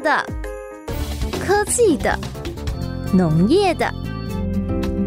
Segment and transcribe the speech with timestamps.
[0.00, 0.22] 的、
[1.40, 2.18] 科技的、
[3.14, 3.90] 农业的、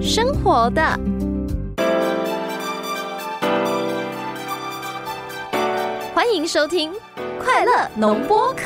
[0.02, 0.82] 生活的。
[6.14, 6.92] 欢迎收听
[7.44, 8.64] 《快乐农播课》。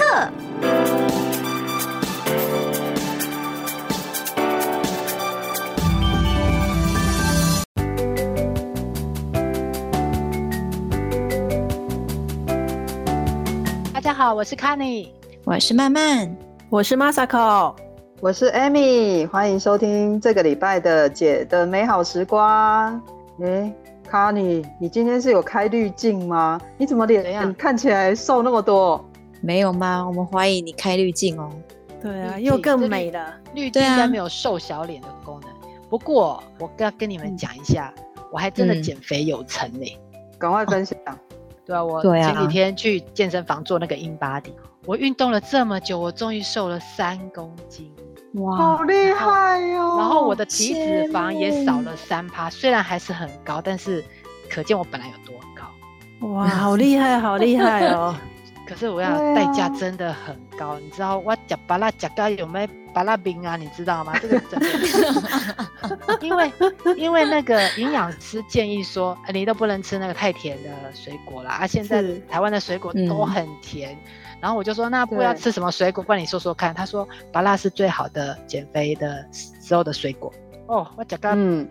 [13.93, 15.13] 大家好，我是 k a n y
[15.45, 16.33] 我是曼曼，
[16.69, 17.75] 我是 Masako，
[18.21, 22.99] 我是 Amy，欢迎收听这个礼拜的姐的美好时光。
[23.41, 23.71] 哎，
[24.07, 26.61] 卡尼，你今天是有开滤镜吗？
[26.77, 29.03] 你怎么脸看起来瘦那么多？
[29.41, 30.07] 没有吗？
[30.07, 31.49] 我们怀疑你开滤镜哦。
[32.01, 33.33] 对啊，又更美了。
[33.53, 35.49] 滤镜应该没有瘦小脸的功能。
[35.89, 37.93] 不过我要跟你们讲一下，
[38.31, 39.85] 我还真的减肥有成呢。
[40.39, 40.97] 赶快分享。
[41.65, 44.53] 对啊，我前几天去健身房做那个 in body，
[44.85, 47.91] 我运动了这么久，我终于瘦了三公斤，
[48.33, 49.97] 哇，好厉害哟！
[49.97, 54.03] 然后我的体脂肪也少了三趴，虽然还是很高，但是
[54.49, 56.27] 可见我本来有多高。
[56.27, 58.13] 哇，好厉害，好厉害哦！
[58.67, 63.55] 可是我要代价真的很高，你知道我夹巴拉夹到有没有巴拉冰啊？
[63.55, 64.13] 你知道吗？
[64.21, 64.67] 这个真的，
[66.21, 66.51] 因为
[66.97, 71.51] 因为那个营养师建议说，你都不能吃那个太甜的水果啦。
[71.51, 73.97] 啊，现在台湾的水果都很甜，
[74.43, 76.03] 然后我就说，那不要吃什么水果？
[76.03, 76.73] 不然你说说看。
[76.73, 80.29] 他说，芭辣是最好的减肥的时候的水果。
[80.67, 81.65] 哦，我讲刚，嗯，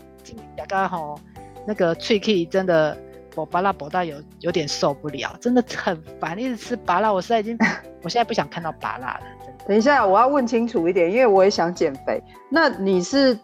[0.57, 1.21] 讲刚吼，
[1.67, 2.97] 那个脆 K 真的。
[3.35, 7.59] 我芭辣拔到有有点受不了，真的很烦，一直吃芭辣，我现在已经，
[8.05, 9.21] 我现在不想看到芭辣了。
[9.67, 12.23] 等一下，我要问清楚一点，因为我也想减肥。
[12.51, 13.39] 那你是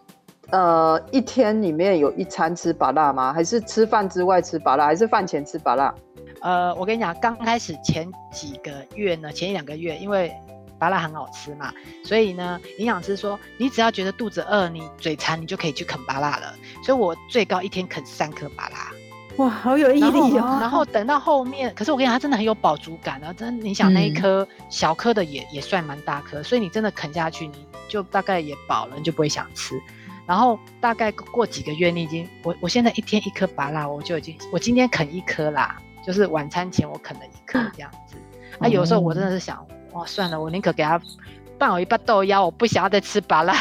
[0.51, 3.33] 呃一天里面有一餐吃拔辣吗？
[3.33, 4.85] 还是吃饭之外吃拔辣？
[4.85, 5.93] 还是饭前吃拔辣？
[6.41, 10.31] 呃，我跟你讲，刚开始前几个月呢，前一两个月，因为
[10.77, 11.73] 拔辣很好吃嘛，
[12.03, 16.55] 所以呢，营养师说你只要觉得肚子饿，你嘴馋，你就可以去啃拔辣了。
[16.83, 18.91] 所以我最高一天啃三颗芭拉。
[19.37, 20.57] 哇，好有毅力哦！
[20.59, 23.31] 然后等到后面，可是我跟你讲，它真的很有饱足感啊！
[23.31, 29.81] 真，你想那一颗小颗的也也算蛮大颗，所以你真的啃下去，你就大概也饱了，你就不会想吃。
[30.25, 38.15] 然后大概过几个月，你已经我我现在一天一颗拔辣，我就已经我今天啃一颗啦，就是晚餐前我啃了一颗这样子。
[38.57, 40.99] 啊，有时候我真的是想，哇，算了，我宁可给他。
[41.59, 43.53] 拌我一包豆芽，我不想要再吃拔辣，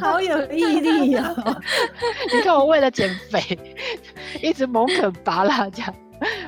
[0.00, 1.34] 好有毅力呀！
[2.32, 3.58] 你看我为了减肥，
[4.40, 5.94] 一直猛啃拔辣这样。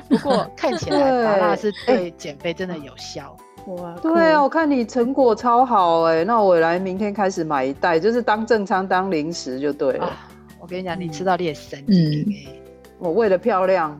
[0.07, 3.37] 不过看起来拔辣是对减肥真的有效。
[3.67, 10.17] 哇，对啊，我看你成果超好哎，那我来明天开始买一袋，就是当正餐当零食就对了。
[10.57, 12.59] 我跟你讲，你吃到裂神经哎！
[12.99, 13.99] 我为了漂亮。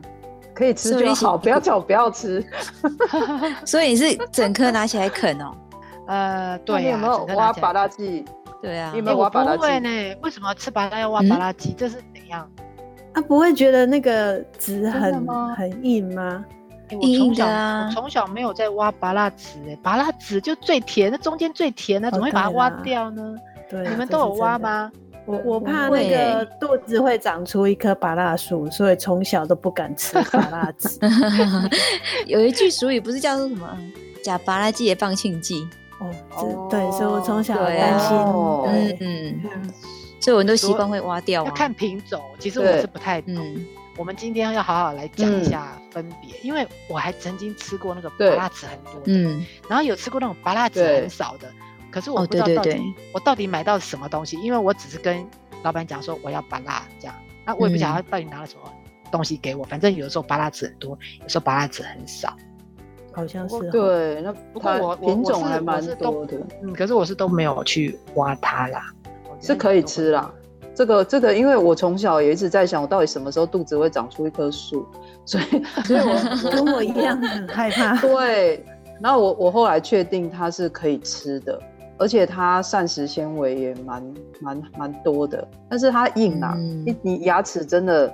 [0.52, 2.44] 可以吃就好，不要叫我不要吃。
[3.64, 5.56] 所以你是整颗拿起来啃哦？
[6.06, 6.90] 呃，对呀。
[6.90, 8.24] 有没有挖拔拉剂？
[8.60, 8.92] 对啊。
[8.94, 9.56] 有没有挖拔拉剂？
[9.56, 9.88] 不会呢。
[10.22, 11.74] 为什么吃拔拉要挖拔拉剂？
[11.78, 12.46] 这是怎样？
[13.14, 16.44] 他不会觉得那个籽很很硬吗？
[17.00, 17.86] 硬的啊！
[17.88, 23.34] 我从小没有在挖拔拉籽，哎，拔拉籽就最甜，那中间最甜的，怎么会把它挖掉呢？
[23.70, 24.90] 对，你们都有挖吗？
[25.30, 30.98] 我我怕那个肚子会长出一棵芭辣树，所以从小都不敢吃芭 辣籽。
[32.26, 33.78] 有一句俗语不是叫做什么
[34.24, 35.66] “假芭辣剂也放庆忌”？
[36.00, 38.16] 哦，对，所以我从小担心。
[38.66, 39.40] 嗯嗯，
[40.20, 41.44] 所以我都习惯会挖掉。
[41.44, 43.36] 要看品种，其实我是不太懂。
[43.98, 49.12] 我们今天要好好来讲一下分别，因为我还曾经吃过那个芭辣籽很多的，
[49.68, 51.46] 然后有吃过那种芭辣籽很少的。
[51.90, 55.26] 可是我不知道到底我到底买到什么东西，因为我只是跟
[55.62, 57.14] 老板讲说我要巴拉这样，
[57.44, 58.60] 那我也不晓得他到底拿了什么
[59.10, 59.64] 东西给我。
[59.64, 62.34] 反正有的时候巴拉籽很多，有时候巴拉籽很少，
[63.12, 63.70] 好像是。
[63.70, 66.38] 对，那不过我品种还蛮多的。
[66.62, 68.82] 嗯，可是我是都没有去挖它啦，
[69.40, 70.32] 是可以吃啦。
[70.72, 74.86] 这个这个，因为我从小也一直在想，我到底什么时候肚子会长出一棵树，
[75.26, 75.44] 所以
[75.84, 76.14] 所以我
[76.50, 78.00] 跟我一样很害怕。
[78.00, 78.64] 对，
[79.02, 81.60] 然后我我后来确定它是可以吃的。
[82.00, 88.10] 而且它膳食纤维也蛮蛮蛮多的，但是它硬啊，你你牙齿真的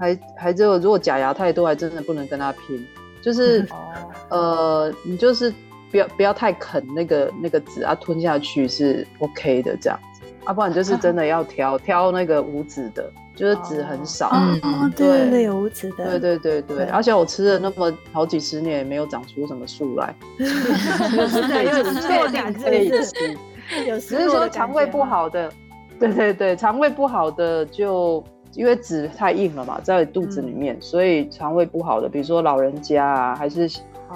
[0.00, 2.84] 还还只有如果假牙太多，还真的不能跟它拼。
[3.22, 3.66] 就是
[4.30, 5.52] 呃，你就是
[5.90, 13.10] 不要不要太啃那个那个籽啊，吞下去是 OK 的这样子，啊，不然就是真的要挑挑那个无籽的。
[13.36, 23.36] 就是籽很少，嗯，对对，有无籽的，对对对对，而且我吃了那么好几十年，也没有长出什么树来 有确定可以吃，
[24.00, 25.52] 只是说肠胃不好的，
[26.00, 28.24] 对对对，肠胃不好的就
[28.54, 33.68] 因为籽太硬了嘛，在肚子里面，所以肠胃不好的，比如说老人家啊，还是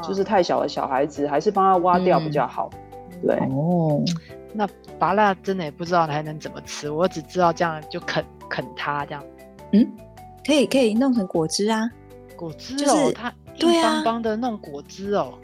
[0.02, 2.70] 就是太小的小孩子，还是帮他挖掉比较好。
[3.26, 4.00] 对，哦，
[4.52, 4.68] 那
[4.98, 9.24] 拔蜡真的也不知道还能怎么吃，我只知道这样就啃啃它这样。
[9.72, 9.86] 嗯，
[10.46, 11.90] 可以可以弄成果汁啊。
[12.36, 15.34] 果汁就哦，是它硬邦邦的弄果汁哦。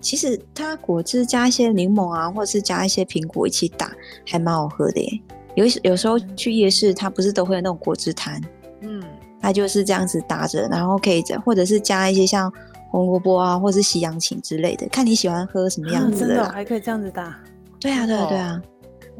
[0.00, 3.90] 其实它果汁加一些柠檬啊，或者是加一些苹果一起打，
[4.24, 5.20] 还蛮好喝的耶。
[5.56, 8.40] 有有时候去夜市，它不是都会有那种果汁摊，
[8.80, 9.02] 嗯，
[9.40, 12.52] 它就是这样子打着，然后可以或者是加一些像
[12.90, 16.48] 红萝卜啊，或者是西洋芹之类的，看你喜欢喝什么样啊真的哦子的。
[16.50, 17.36] 还可以这样子打，
[17.80, 18.62] 对啊，对啊，对啊。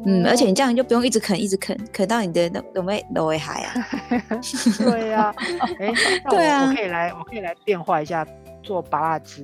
[0.05, 3.73] 嗯，而且你这样就不用一直啃，一直啃，啃到你的那有没有会海啊？
[4.79, 5.33] 对呀、
[5.77, 5.91] 哎、
[6.23, 8.25] 那我对啊我可以来，我可以来变化一下
[8.63, 9.43] 做拔蜡汁。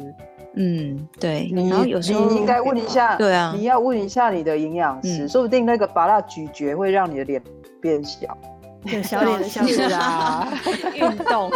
[0.56, 1.52] 嗯，对。
[1.54, 7.42] 你然后有时候你应该问一下，对啊你要问一下你的营养师，嗯说不定那个拔蜡咀嚼会让你的脸
[7.82, 8.38] 变小。
[8.86, 9.82] 对 小脸的小是。
[9.92, 10.48] 啊，
[10.94, 11.52] 运动，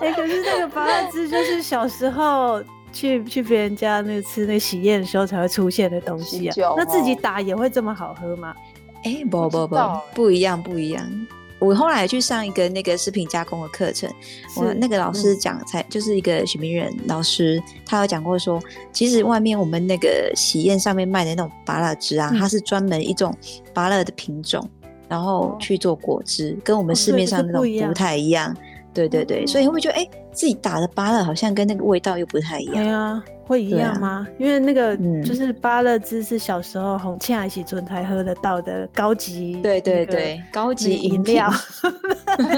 [0.00, 2.60] 哎、可是那个拔蜡汁就是小时候
[2.94, 6.54] 去去别人家那吃那喜宴的时候才会出现的东西啊。
[6.76, 8.54] 那自己哦打也会这么好喝吗？
[9.02, 9.76] 哎、不不不
[10.14, 11.26] 不一样，不一样。
[11.58, 14.10] 我后来去上一个那个食品加工的课程，
[14.56, 18.60] 我那个老师讲才就是一个许明仁老师，他有讲过说，
[18.92, 23.34] 其实外面我们那个喜宴上面卖的那种芭乐汁啊，嗯它是专门一种
[23.72, 24.68] 芭乐的品种，
[25.08, 28.54] 然后哦去做果汁，跟我们市面上那种不太一样。
[28.94, 32.74] 对对对，所以你会不会觉得，哎、自己打的芭乐好像跟那个味道又不太一样？
[32.76, 34.26] 对啊，会一样吗？
[34.38, 41.50] 因为那个嗯就是芭乐汁是小时候红庆爱喜村才喝得到的高级，对对对，高那级饮料
[42.38, 42.48] 品，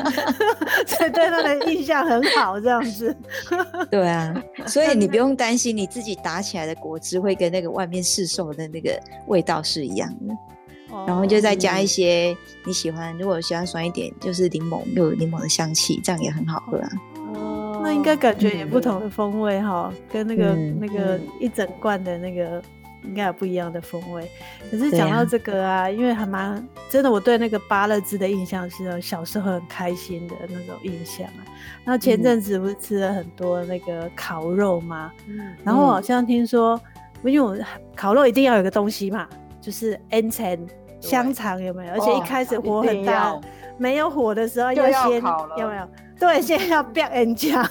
[0.86, 3.16] 所以对他的印象很好，这样子。
[3.90, 4.34] 对啊，
[4.66, 10.34] 所以你不用担心你自己打起来的果汁会跟那个外面市售的那个味道是一样的，
[11.06, 16.88] 然后就再加一些你喜欢，如果喜欢酸一点，就是柠檬又有柠檬的香气，这样也很好喝啊。
[17.34, 22.62] 哦，那应该感觉也不同的风味哈，跟那个、嗯那个嗯一整罐的那个
[23.04, 24.28] 应该有不一样的风味。
[24.70, 31.44] 可是讲到这个啊，因为还蛮真的，我对那个芭乐汁的印象是哦小时候很开心的那种印象啊。
[31.84, 35.12] 然后前阵子不是吃了很多那个烤肉吗？
[35.28, 36.80] 嗯，然后我好像听说，
[37.24, 37.56] 因为我
[37.94, 39.28] 烤肉一定要有个东西嘛，
[39.60, 40.66] 就是 N 层
[41.00, 41.92] 香肠有没有？
[41.92, 43.38] 而且一哦开始火很大
[43.78, 45.22] 没有火的时候要先
[45.58, 45.88] 有没有？
[46.18, 47.68] 对，先要变 N 酱，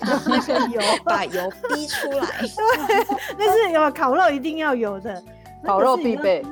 [0.00, 2.26] 那个油，把油逼出来，
[3.36, 5.22] 对那是有烤肉一定要有的，
[5.64, 6.42] 烤肉必备。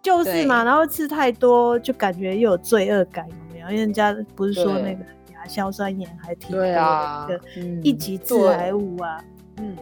[0.00, 0.62] 就是嘛。
[0.62, 3.66] 然后吃太多就感觉又有罪恶感，有没有？
[3.70, 9.18] 因为人家不是说那个亚硝酸盐还挺多对的，啊那个嗯一级致癌物啊，
[9.56, 9.76] 嗯，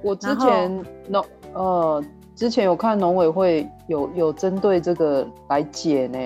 [0.00, 1.22] 我之前那
[1.52, 2.02] 呃
[2.34, 6.18] 之前有看农委会有有针对这个来解呢，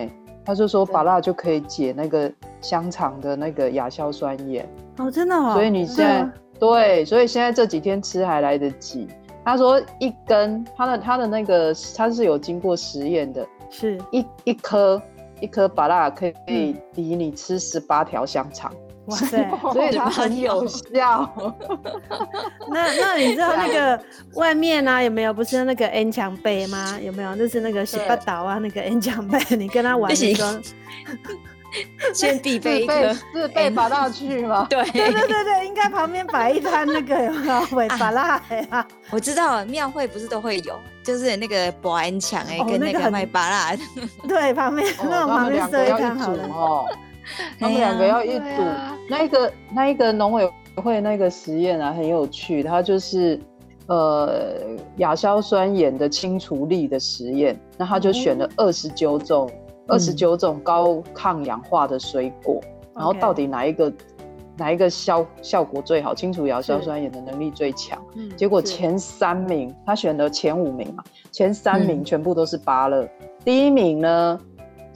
[0.44, 0.92] 他就说对。
[0.92, 4.66] 把辣就可以解那个香肠的那个亚硝酸盐，
[4.96, 6.34] 哦，真的哦，所以你现在对啊。
[6.58, 9.06] 对，所以现在这几天吃还来得及。
[9.44, 13.98] 他说一根，他的他的那个他是有经过实验的，是。
[14.10, 15.00] 一一颗
[15.40, 16.74] 一颗芭辣可以嗯。
[16.92, 18.72] 抵你吃十八条香肠，
[19.08, 19.50] 哇 塞。
[19.72, 21.30] 所以它很有效。
[22.70, 24.00] 那那你知道那个
[24.34, 26.96] 外面啊有没有不是那个 N 墙杯吗？
[27.02, 27.34] 有没有？
[27.36, 30.52] 就是那个洗八岛啊那个 N 墙杯，你跟他玩的时候，
[32.14, 33.14] 先必备一个。
[33.32, 34.66] 自备拔到去吗？
[34.70, 37.16] 对，对对对对，应该旁边摆一摊那个
[37.76, 38.40] 尾巴辣
[38.70, 38.86] 呀？
[39.10, 40.74] 我知道了，庙会不是都会有，
[41.04, 43.76] 就是那个保安墙哎，哦跟那个卖拔辣，
[44.26, 46.86] 对，旁边哦那种旁边设一好了。
[47.58, 48.96] 他们两个要一组啊。
[49.08, 53.40] 那一个那一个农委会那个实验啊，很有趣，它就是
[53.86, 54.54] 呃
[54.98, 57.58] 亚硝酸盐的清除力的实验。
[57.76, 59.50] 那他就选了二十九种
[59.86, 62.60] 二十九种高抗氧化的水果，
[62.94, 63.92] 然后到底哪一个
[64.56, 67.98] 哪一个效效果最好，清除亚硝酸盐的能力最强？
[68.16, 73.08] 嗯结果前三名，他选了前五名嘛，前三名嗯全部都是芭乐，
[73.44, 74.40] 第一名呢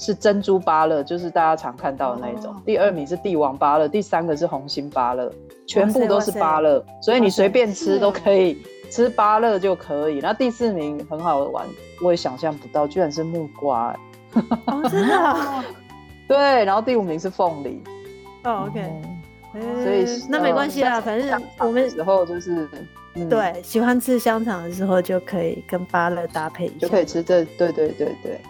[0.03, 2.57] 是珍珠芭乐，就是大家常看到的那一种，哦。
[2.67, 5.33] 第二名是帝王芭乐，第三个是红心芭乐，
[5.69, 10.19] 全部都是芭乐，所以你随便吃都可以吃芭乐就可以。
[10.21, 11.65] 那第四名很好玩，
[12.03, 15.65] 我也想象不到，居然是木瓜、欸哦， 真的啊
[16.27, 17.81] 对，然后第五名是凤梨，
[18.43, 18.83] 哦，OK，
[19.85, 22.69] 所以呃那没关系啦，反正我们时候就是。
[23.15, 28.41] 嗯，对喜欢吃香肠的时候就可以跟芭乐搭配一下，就可以吃这，对对对对。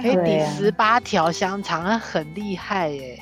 [0.00, 3.18] 可以抵十八条香肠，那很厉害耶。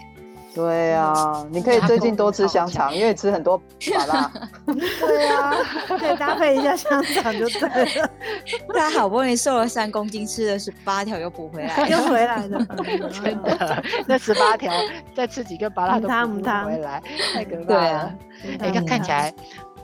[0.55, 3.57] 对啊，你可以最近多吃香肠，因为吃很多
[3.97, 4.31] 麻辣。
[5.01, 5.51] 对啊，
[5.99, 8.11] 可以搭配一下香肠就对了，
[8.75, 11.97] 他好不容易瘦了三公斤，吃了十八条又补回来又。
[12.07, 12.67] 回来了，
[13.11, 14.71] 真的，那十八条
[15.17, 18.15] 再吃几个麻辣都补不回来，太可怕对了啊。
[18.61, 19.33] 哎、看看起来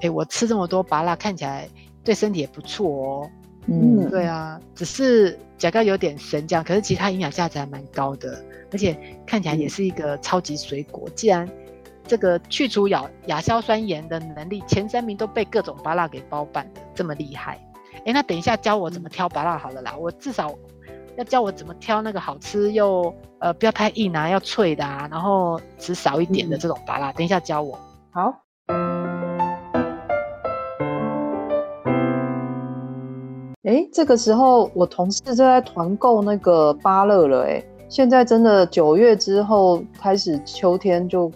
[0.02, 1.66] 哎，我吃这么多麻辣，看起来
[2.04, 3.30] 对身体也不错哦。
[3.70, 11.06] 嗯，对啊，只是甲膏有点神这样，可是其他营养价值还蛮高的，而且看起来也是一个超级水果。
[11.14, 11.46] 既然
[12.06, 17.62] 这个去除亚亚硝酸盐的能力前三名都被各种芭辣给包办的，这么厉害。
[18.06, 20.54] 哎，那等一下教我怎么挑芭辣好了啦，我至少
[21.18, 27.78] 要教我怎么挑那个好吃又呃不要太硬啊，要脆的啊，然后吃少一点的这种芭辣，等一下教我。
[28.12, 28.47] 好。
[33.68, 37.44] 哎，这个时候我同事就在团购那个芭乐了。
[37.44, 41.30] 哎，现在真的九月之后开始秋天就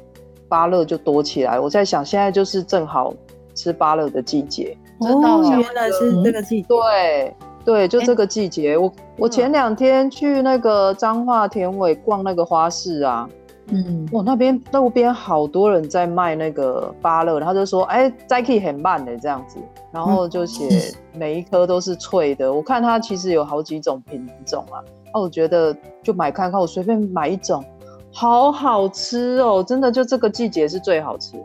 [0.48, 1.60] 芭乐就多起来。
[1.60, 3.12] 我在想，现在就是正好
[3.54, 4.74] 吃芭乐的季节。
[5.00, 6.68] 哦，原来是这个季节。
[6.68, 7.36] 对
[7.66, 8.78] 对，就这个季节。
[8.78, 13.28] 我我前两天去那个彰化田尾逛那个花市啊。
[13.68, 19.58] 嗯，哇，那边路边好多人在卖那个芭乐，然后就说，哎，摘可以很慢的这样子，
[19.92, 22.52] 然后就写每一颗都是脆的。
[22.52, 24.82] 我看它其实有好几种品种啊，
[25.14, 27.64] 那我觉得就买看看，我随便买一种，
[28.12, 31.36] 好好吃哦，真的就这个季节是最好吃，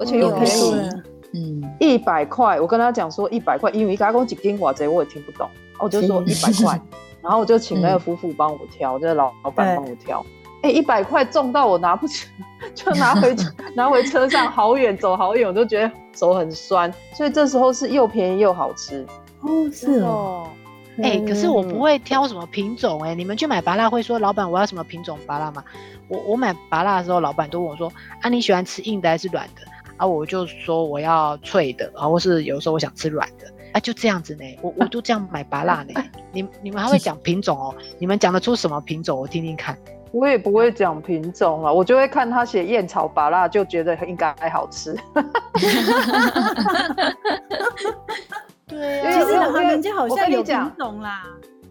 [0.00, 0.90] 而且又便宜，
[1.34, 2.58] 嗯，一百块。
[2.58, 5.46] 我跟他讲说一百块，因为刚刚几斤瓦贼我也听不懂，
[5.78, 6.80] 我就说一百块，
[7.20, 10.24] 然后我就请那个夫妇帮我挑，就是老老板帮我挑。
[10.62, 12.26] 哎，一百块重到我拿不起，
[12.74, 13.36] 就拿回
[13.74, 16.92] 拿回车上，好远走好远，我都觉得手很酸。
[17.14, 19.06] 所以这时候是又便宜又好吃
[19.42, 20.48] 哦，是哦。
[21.02, 23.14] 哎，可是我不会挑什么品种哎。
[23.14, 25.62] 你们去买拔辣会说老板我要什么品种拔辣吗？
[26.08, 29.62] 我我买拔辣的时候，老板都问我说啊你喜欢吃硬的还是软的？
[29.98, 34.44] 啊我就说我要脆的，啊或是有时候我想吃软的，啊就这样子呢。
[34.62, 35.92] 我我都这样买拔辣呢。
[36.32, 37.74] 你你们还会讲品种哦？
[37.98, 39.20] 你们讲得出什么品种？
[39.20, 39.76] 我听听看。
[40.16, 44.96] 我也不会讲品种了，我就会看他写燕草芭辣，就觉得应该好吃。
[48.66, 51.22] 对啊，其实人家好像有品种啦，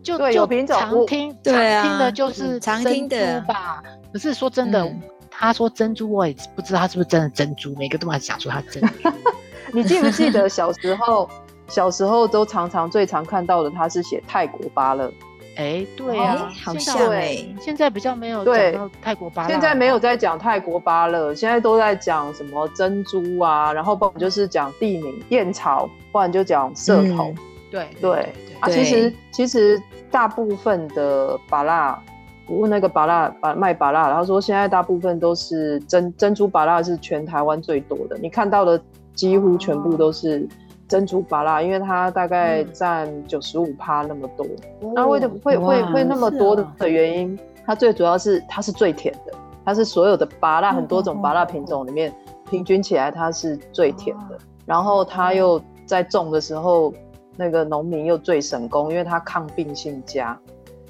[0.04, 0.80] 就有品种。
[0.80, 3.82] 常听常听的就是常听的吧。
[4.14, 4.94] 可是说真的，
[5.32, 9.10] 他说珍珠，我也不知道他是不是真的珍珠，每个都蛮想说他珍珠。
[9.74, 11.28] 你记不记得小时候，
[11.68, 15.12] 小时候都常常最常看到的，他是写泰国芭乐。
[15.56, 27.34] 哎，对呀，好像哎，现在比较没有讲到泰国芭乐，现在没有在讲泰国芭乐，现在都在讲什么珍珠啊，然后不然就是讲地名燕巢，不然就讲社头。
[27.72, 29.82] 对对啊，其实其实
[30.12, 32.00] 大部分的芭辣，
[32.48, 38.82] 我问那个芭辣芭卖芭辣，他说现在大部分都是珍珍珠芭辣是全台湾最多的，你看到的
[39.14, 40.48] 几乎全部都是。
[40.88, 44.46] 珍珠芭拉，因为它大概占九十五趴那么多，
[44.94, 47.38] 那为什么会会会那么多的原因？
[47.66, 49.34] 它最主要是它是最甜的，
[49.66, 52.14] 它是所有的芭拉很多种芭拉品种里面
[52.50, 54.38] 平均起来它是最甜的。
[54.66, 56.94] 然后它又在种的时候，
[57.36, 60.40] 那个农民又最省工，因为它抗病性佳，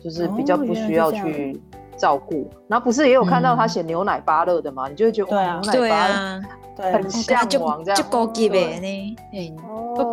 [0.04, 1.60] 就是比较不需要去
[1.98, 2.50] 照顾。
[2.68, 4.88] 然后不是也有看到他写牛奶芭乐的吗？
[4.88, 6.42] 你就会觉得哇，牛奶芭乐。
[6.78, 9.56] 很向往这样，就高级的呢，嗯，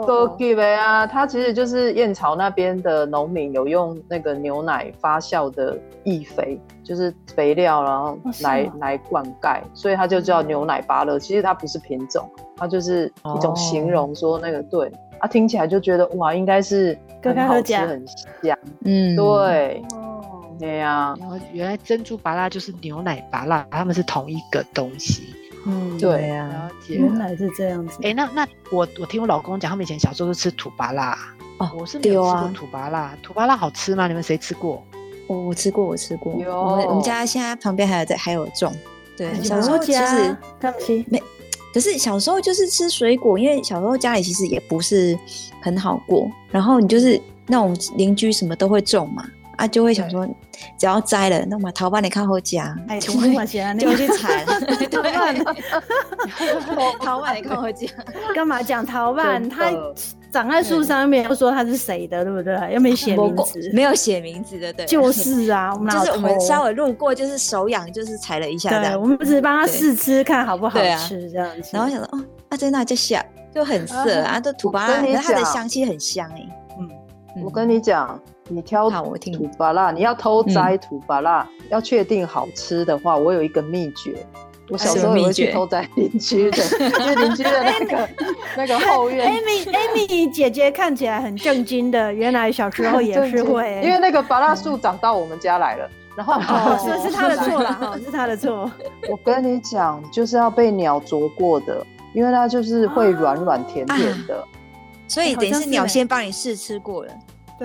[0.07, 11.19] 高级的啊，它其实就是燕巢那边的农民有用那个牛奶发酵的易肥，就是肥料，然后来来灌溉，所以它就叫牛奶芭乐。
[11.19, 18.07] 其实它不是品种，它就是一种形容说那个对，啊，听起来就觉得哇，应该是很好吃很
[18.41, 20.12] 香，嗯，对，哦，
[20.63, 25.35] 对呀，然后原来珍珠芭乐就是牛奶芭乐，它们是同一个东西。
[25.67, 27.99] 嗯，对呀，原来是这样子。
[28.05, 31.19] 哎，那那我我听我老公讲，他们以前小时候是吃土巴辣
[31.59, 34.07] 哦，我是没有吃过土巴辣，土巴辣好吃吗？
[34.07, 34.81] 你们谁吃过？
[35.27, 36.33] 我我吃过，我吃过。
[36.33, 38.73] 我们我们家现在旁边还有在还有种。
[39.17, 40.37] 对，小时候其实
[41.09, 41.21] 没，
[41.75, 45.19] 可是小时候就是吃水果，因为小时候家里其实也不是
[45.61, 49.25] 很好过，然后你就是那种邻居什么都会种嘛。
[49.57, 50.27] 啊，就会想说，
[50.79, 54.45] 只要摘了，那么桃瓣你看好夹，就会就 会去采。
[54.91, 55.35] 桃瓣，
[57.01, 57.87] 桃瓣你看好夹，
[58.35, 59.49] 干嘛讲桃瓣？
[59.49, 59.71] 它
[60.31, 62.55] 长在树上面，又说它是谁的，对不对？
[62.73, 64.87] 又没写名字，没有写名字的，对。
[64.87, 68.71] 就是啊， 我们就是我们稍微路过，就是手痒，就是采了一下。
[68.71, 71.71] 对，我们只是帮他试吃，看好不好吃这样子。
[71.73, 73.23] 然后想说，哦，啊，在那就香，
[73.55, 76.47] 就很涩啊，这土巴辣，它的香气很香哎。
[76.79, 76.89] 嗯，
[77.45, 78.19] 我跟你讲。
[78.49, 84.27] 你挑土巴辣，你要偷摘土巴辣，要确定好吃的话，我有一个秘诀。
[84.71, 86.57] 我小时候也会去偷摘邻居的，
[86.89, 88.09] 就是邻居的那个
[88.57, 89.31] 那个后院。
[89.31, 93.81] Amy，Amy 姐姐看起来很正经的，原来小时候也是会。
[93.85, 96.41] 因为那个巴辣树长到我们家来了，然后
[96.79, 98.71] 是是他的错了哈，是他 的错。
[99.11, 101.85] 我跟你讲，就是要被鸟啄过的。
[102.15, 104.45] 因为它就是会软软甜甜的。
[105.09, 107.13] 所以等于是鸟先帮你试吃过了。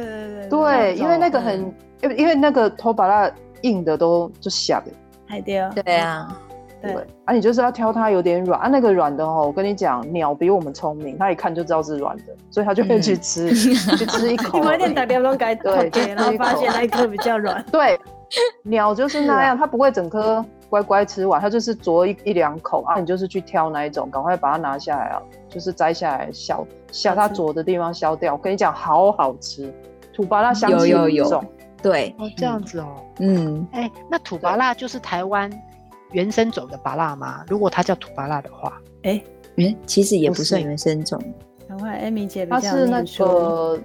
[0.04, 4.92] 对对对对，因为那个很，因为因为那个头把它硬的都就下的。
[5.28, 5.70] 海雕。
[5.72, 6.40] 对啊。
[6.80, 6.94] 对，
[7.26, 14.60] 啊，你就是要挑它有点软啊，那个软的哦，我跟你讲，鸟比我们聪明，它一看就知道是软的，所以它就会去吃，去吃一 口。
[14.60, 17.66] 你有点打电话该对，然后发现那一颗比较软。
[17.72, 18.00] 对，
[18.62, 28.34] 鸟就是那样，它不会整颗乖乖吃完，它就是啄一一两口啊，你就是去挑那一种，赶快把它拿下来啊，就是摘下来削，削它啄的地方削掉。
[28.34, 29.74] 我跟你讲，好好吃，
[30.14, 31.46] 土巴辣香气很重。
[31.82, 35.52] 对，哦，这样子哦，嗯，哎，那土巴辣就是台湾。
[36.14, 37.44] 原生种的巴辣吗？
[37.50, 39.22] 如果它叫土巴辣的话，哎，
[39.58, 41.22] 嗯，其实也不算原生种。
[41.68, 43.78] 赶快，艾米姐，它是那个，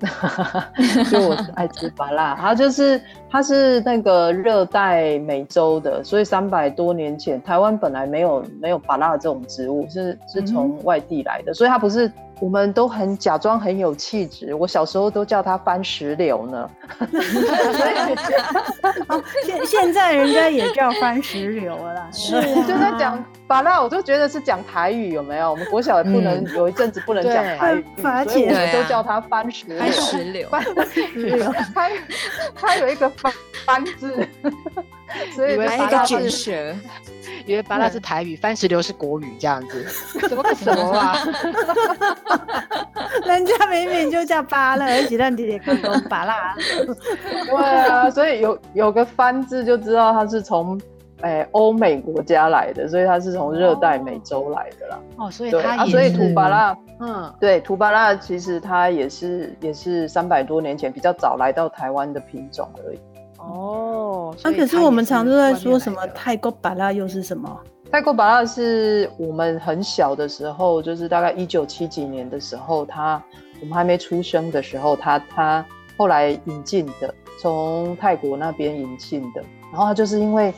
[1.10, 12.10] 就我爱吃巴辣，它就是它是那个热带美洲的，所以三百多年前台湾本来没有没有巴辣这种植物，是是从外地来的，所以它不是。
[12.40, 16.68] 我们都很假装很有气质，我小时候都叫他番石榴呢。
[19.44, 25.50] 现现在人家也叫番石榴了，是就在讲巴拉，我就觉得是讲台语有没有？
[25.50, 29.78] 我们国小也不能有一阵子不能讲台语，所以我们都叫他番石榴。
[29.78, 31.90] 番石榴，番石榴，它
[32.54, 33.32] 它有一个番
[33.64, 34.28] 番字，
[35.34, 36.52] 所以还有一个卷舌。
[37.46, 39.86] 因为巴拉是台语，番石榴是国语，这样子，
[40.28, 41.14] 什么什么啊？
[43.26, 46.54] 人家明明就叫巴拉，而且让弟弟哥哥巴拉。
[46.56, 47.54] 对
[47.86, 50.80] 啊，所以有有个番字就知道它是从
[51.20, 54.98] 诶欧美国家来的，所以它是从热带美洲来的啦。
[55.18, 62.98] 哦，所以它所以土巴拉，嗯，对，土巴拉其实它也是也是三百多年前比较早来到台湾的品种而已。
[63.46, 67.60] 哦，那可是我们常都在说什么泰国巴拉又是什么？
[67.90, 73.22] 泰国巴拉是我们很小的时候，就是大概一九七几年的时候，他
[73.60, 75.64] 我们还没出生的时候，他他
[75.96, 79.42] 后来引进的，从泰国那边引进的。
[79.70, 80.52] 然后他就是因为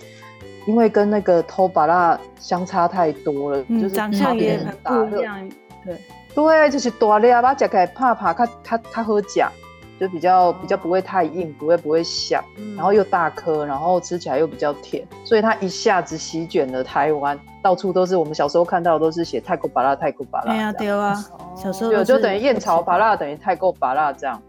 [0.66, 5.46] 因为跟那个偷巴拉相差太多了，就是长相也很不一样。
[5.84, 5.98] 对
[6.34, 9.50] 对，就是大粒，把夹开怕怕，它它它好夹。
[9.98, 12.44] 就比较比较不会太硬，不会不会响，
[12.76, 18.16] 然后又大颗，然后吃起来又比较甜，所以它一下子席卷了台湾，到处都是。
[18.16, 20.52] 我们小时候看到的都是写泰国巴拉，泰国巴拉。
[20.52, 21.14] 对啊，对啊，
[21.54, 24.40] 小时候有就等于燕巢巴拉等于泰国巴拉这样。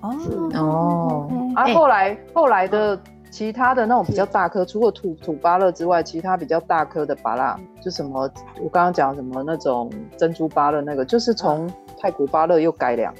[0.00, 0.14] 哦
[0.54, 2.98] 哦，啊，后来后来的
[3.30, 8.30] 其他的那种比较大颗，除了土土巴勒之外，其他比较大颗的巴拉，就什么
[8.62, 13.12] 我刚刚讲什么那种珍珠巴勒那个，就是从泰国巴勒又改良。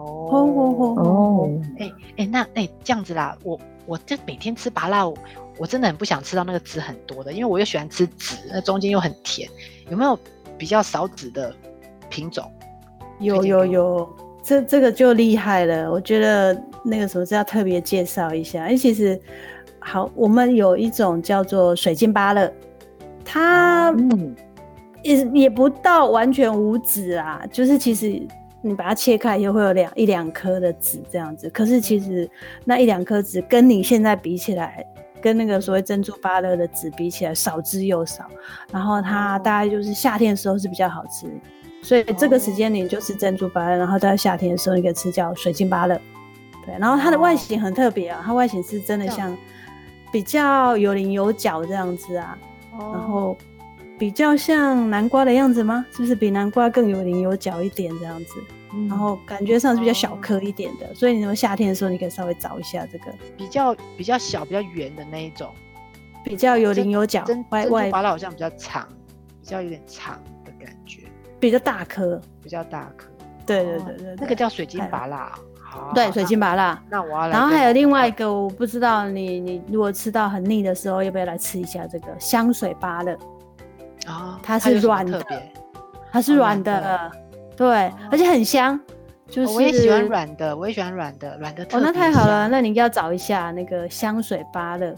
[0.00, 1.50] 哦哦哦！
[1.78, 5.06] 哎哎，那哎这样子啦，我我这每天吃拔辣，
[5.58, 9.48] 我真的很不想吃到那个籽很多的，因为我又喜欢吃籽，那中间又很甜。
[9.90, 10.18] 有没有
[10.56, 11.54] 比较少籽的
[12.08, 12.44] 品种？
[13.20, 14.08] 有有有，
[14.42, 15.90] 这这个就厉害了。
[15.90, 19.20] 我觉得那个什么是要特别介绍一下，因为其实
[19.80, 22.52] 好，我们有一种叫做水晶芭乐，
[23.24, 23.94] 它
[25.02, 28.22] 也也不到完全无籽啊，就是其实。
[28.60, 32.28] 你把它切开以后会有两一两颗的籽这样子，可是其实
[32.64, 34.84] 那一两颗籽跟你现在比起来，
[35.22, 38.24] 跟那个所谓珍珠芭乐的籽比起来少之又少。
[38.72, 41.26] 然后它大概就是夏天的时候是比较好吃，
[41.82, 46.00] 所以这个时间你就是珍珠芭乐，然后到夏天的时候你可以吃叫水晶芭乐。
[46.66, 49.36] 对，然后它的外形很特别啊，它外形是真的像
[50.10, 52.36] 比较有棱有角这样子啊，
[52.72, 53.36] 然后。
[53.98, 55.84] 比较像南瓜的样子吗？
[55.90, 58.34] 是不是比南瓜更有棱有角一点这样子？
[58.88, 63.06] 然后感觉上是比较小颗一点的，所以你们夏天的时候你可以稍微找一下这个
[63.36, 65.48] 比较比较小、比较圆的那一种，
[66.22, 67.24] 比较有棱有角。
[67.50, 68.86] 外外巴拉好像比较长，
[69.40, 71.02] 比较有点长的感觉，
[71.40, 73.08] 比较大颗，比较大颗。
[73.46, 75.32] 对对对对，那个叫水晶芭拉。
[75.94, 76.80] 对，水晶芭拉。
[76.90, 77.30] 那我要来。
[77.30, 83.16] 然后还有另外一个，我不知道你你如果吃到很腻的时候，要不要来吃一下这个香水芭乐？
[84.08, 85.22] 啊，它是软的，
[86.10, 87.12] 它是软的，
[87.56, 88.78] 对，而且很香。
[89.28, 91.62] 就是我也喜欢软的，我也喜欢软的，软的。
[91.64, 94.94] 哦，那太好了，那你要找一下那个香水芭乐。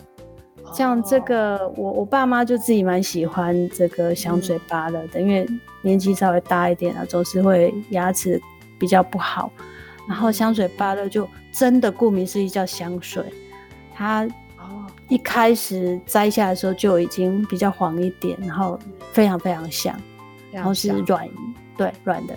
[0.73, 5.45] 像这个，我我爸妈就自己蛮喜欢这个香水芭乐的，因为
[5.83, 8.41] 年纪稍微大一点啊，总是会牙齿
[8.79, 9.51] 比较不好。
[10.09, 13.25] 然后香水芭乐就真的顾名思义叫香水，
[13.93, 14.29] 它。
[15.11, 18.79] 一开始摘下来的时候就已经比较黄一点，然后
[19.13, 19.95] 非常非常香，
[20.53, 21.29] 然后是软，
[21.77, 22.35] 对软的，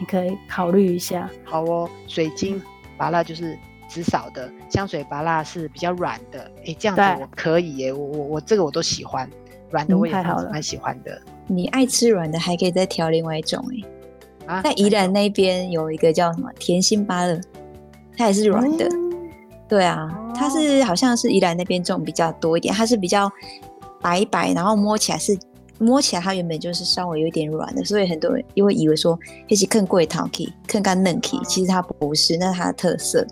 [0.00, 1.30] 你可以考虑一下。
[1.44, 2.60] 好哦，水晶
[2.96, 6.50] 拔蜡就是紫少的，香水拔蜡是比较软的。
[6.66, 9.28] 哎，这样子我可以耶，我我我这个我都喜欢，
[9.70, 10.12] 软的我也
[10.50, 11.20] 蛮喜欢的。
[11.46, 13.62] 你爱吃软的，还可以再调另外一种
[14.46, 17.38] 哎、啊在宜兰那边有一个叫什么甜心芭乐，
[18.16, 18.88] 它也是软的。
[19.68, 23.30] 对啊，它是好像是宜兰那边种比较多一点，它是比较
[24.00, 25.38] 白白，然后摸起来是
[25.78, 33.26] 摸起来它原本就是稍微有一点软的，所以很多人又会以为说黑是更贵桃 K 更干嫩 K，其实它不是，那是它的特色。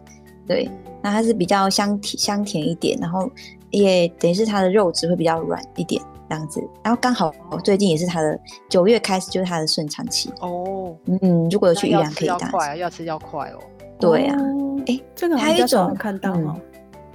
[0.47, 0.71] 对，
[1.03, 3.29] 那它是比较香甜香甜一点，然后
[3.71, 6.63] 也等于是它的肉质会比较软一点这样子。
[6.85, 7.33] 然后刚好
[7.65, 12.39] 最近也是它的九月开始就是它的盛产期，哦，嗯，如果有去宜兰可以打。
[12.39, 13.59] 要快啊，要吃要快哦。
[13.99, 16.35] 对啊，哦哎这个好还有一种看到。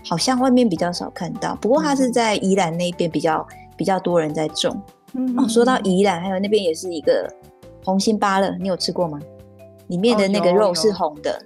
[0.03, 4.75] 好像外面比较少看到，不过它是在宜兰那边比较比较多人在种。
[5.13, 7.31] 嗯哦，说到宜兰，还有那边也是一个
[7.85, 9.19] 红心芭乐，你有吃过吗？
[9.89, 11.39] 里面的哦那个肉是红的，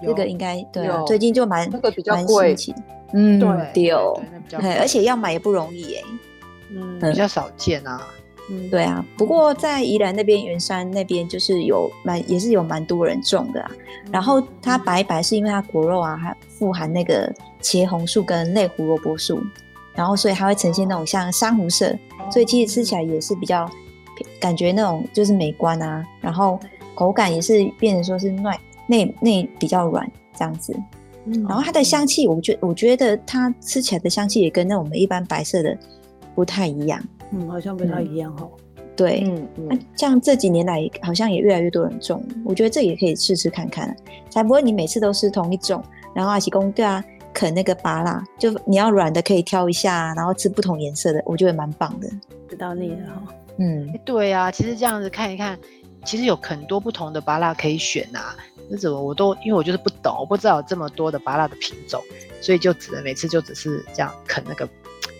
[0.00, 2.82] 这个有应该对啊，最近就蛮那个比较蛮贵新奇。
[3.14, 3.90] 嗯，对
[4.48, 6.02] 对而且要买也不容易哎。
[6.70, 8.00] 嗯嗯比较少见啊。
[8.50, 13.70] 嗯对啊，不过在宜兰那边圆山那边就是有蛮也是有蛮多人种的啊。
[14.10, 19.40] 然后它白白是因为它果肉啊，还富含那个茄红素跟类胡萝卜素，
[19.94, 21.96] 然后所以它会呈现那种像珊瑚色，
[22.30, 23.70] 所以其实吃起来也是比较
[24.40, 26.58] 感觉那种就是美观啊，然后
[26.94, 28.50] 口感也是变成说是内
[28.88, 30.74] 内内比较软这样子。
[31.24, 35.78] 嗯然后它的香气，我觉我觉得它吃起来的香气也跟那我们一般白色的
[36.34, 37.00] 不太一样。
[37.32, 38.50] 嗯，好像不太一样哦。
[38.94, 43.96] 对，嗯那、嗯，像这几年来，好像也越来越多人种，我觉得这也可以试试看看，
[44.28, 45.82] 才不会你每次都是同一种，
[46.14, 52.08] 然后阿奇公对啊啃那个芭辣，就你要软的可以挑一下，然后吃不同颜色的，我觉得蛮棒的。
[52.50, 53.34] 知道你了哈。
[53.56, 55.58] 嗯对啊，其实这样子看一看，
[56.04, 58.36] 其实有很多不同的芭辣可以选啊。
[58.68, 62.00] 那怎么我都因为我就是不懂，我不知道有这么多的芭辣的品种，
[62.42, 64.68] 所以就只能每次就只是这样啃那个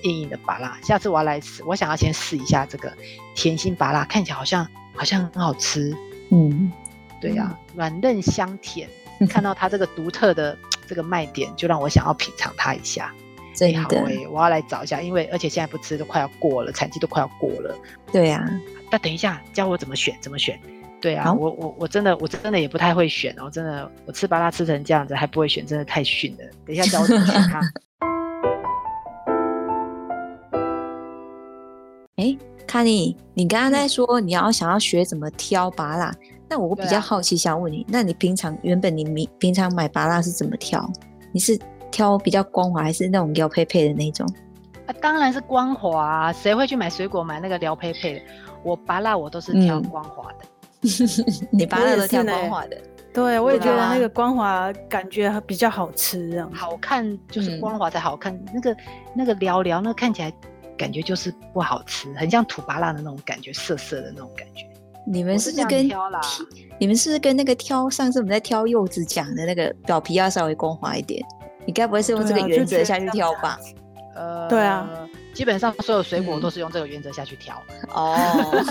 [0.02, 0.78] 硬硬的芭辣。
[0.82, 2.92] 下次我要来吃，我想要先试一下这个
[3.34, 5.96] 甜心芭辣，看起来好像好像很好吃。
[6.30, 6.72] 嗯，
[7.20, 8.88] 对呀、软嫩香甜，
[9.28, 13.12] 看到它这个独特的这个卖点，就让我想要品尝它一下。
[13.54, 17.74] 真的，哎好诶，我要来找一下，因为而且现在不吃都快要过了，产期都快要过了。
[18.10, 18.48] 对啊，
[18.90, 20.58] 那等一下，教我怎么选，怎么选？
[21.02, 26.44] 对啊，我我我真的我真的也不太会选哦，真的我吃芭拉吃成这样子还不会选，真的太逊了。
[26.64, 27.60] 等一下教我怎么选它。
[32.72, 36.10] 哎，卡尼，你刚刚在说你要想要学怎么挑芭辣，
[36.48, 40.90] 那我比较好奇，想问你，那你平常原本你平平常买芭辣是怎么挑？
[41.32, 41.58] 你是
[41.90, 44.26] 挑比较光滑，还是那种撩配配的那种？
[44.86, 48.20] 啊，当然是光滑、啊，谁会去买水果买那个撩配配的？
[48.62, 50.46] 我芭拉我都是挑嗯光滑的。
[51.52, 52.78] 你芭辣都挑光滑的，
[53.12, 56.50] 对，我也觉得那个光滑感觉比较好吃，这样。
[56.54, 58.76] 好看就是嗯光滑才好看，那个
[59.14, 60.32] 那个聊聊，那看起来
[60.76, 64.66] 感觉就是不好吃，很像土巴辣的那种感觉，涩涩的那种感觉。
[65.06, 66.20] 你们是不是跟挑啦
[66.78, 71.20] 你们是不是跟那个挑上次我们在挑柚子讲的那个表皮要稍微光滑一点？
[71.66, 73.58] 你该不会是用这个原则下去挑吧？
[74.14, 74.88] 呃，对啊，
[75.34, 77.60] 基本上所有水果嗯都是用这个原则下去挑。
[77.94, 78.14] 哦，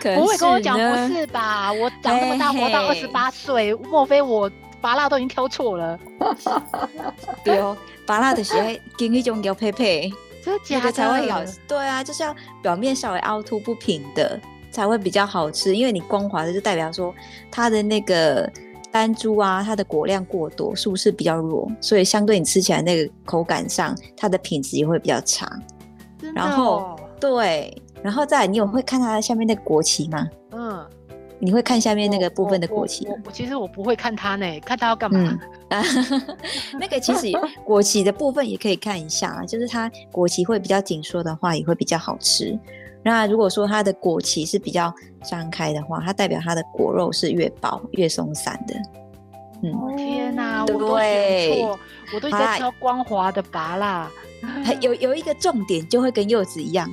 [0.00, 1.72] 可不会跟我讲不是吧？
[1.72, 4.50] 我长那么大活到二十八岁，莫非我
[4.82, 5.98] 拔蜡都已经挑错了？
[7.44, 8.64] 对哦，拔蜡的是要
[8.98, 10.12] 跟一种撩配配，
[10.44, 10.80] 真的假的？
[10.80, 11.40] 那个才会好。
[11.68, 14.38] 对啊，就是要表面稍微凹凸不平的
[14.70, 17.14] 才会比较好吃，因为你光滑的就代表说
[17.50, 18.50] 它的那个
[18.90, 21.70] 丹珠啊，它的果量过多，是不是比较弱？
[21.80, 25.48] 所以相对你吃起来那个口感上，它的品质也会比较差。
[26.34, 30.28] 然后哦对，然后再来，你有会看它下面那个国旗吗？
[30.52, 30.86] 嗯，
[31.44, 33.22] 你会看下面那个部分的我国旗吗我？
[33.26, 35.36] 我其实我不会看它呢， 看它要干嘛？
[35.70, 35.84] 嗯，啊，
[36.78, 42.56] 那个其实也国旗的部分也可以看一下啊，就是它国旗会比较紧缩的话，也会比较好吃。
[43.02, 48.76] 那如果说它的果旗是比较张开的话，它代表它的果肉是越薄越松散的。
[49.64, 51.66] 嗯，哦天哪，我都选
[52.14, 54.08] 我都在挑光滑的拔啦。
[54.80, 56.88] 有有一个重点就会跟柚子一样，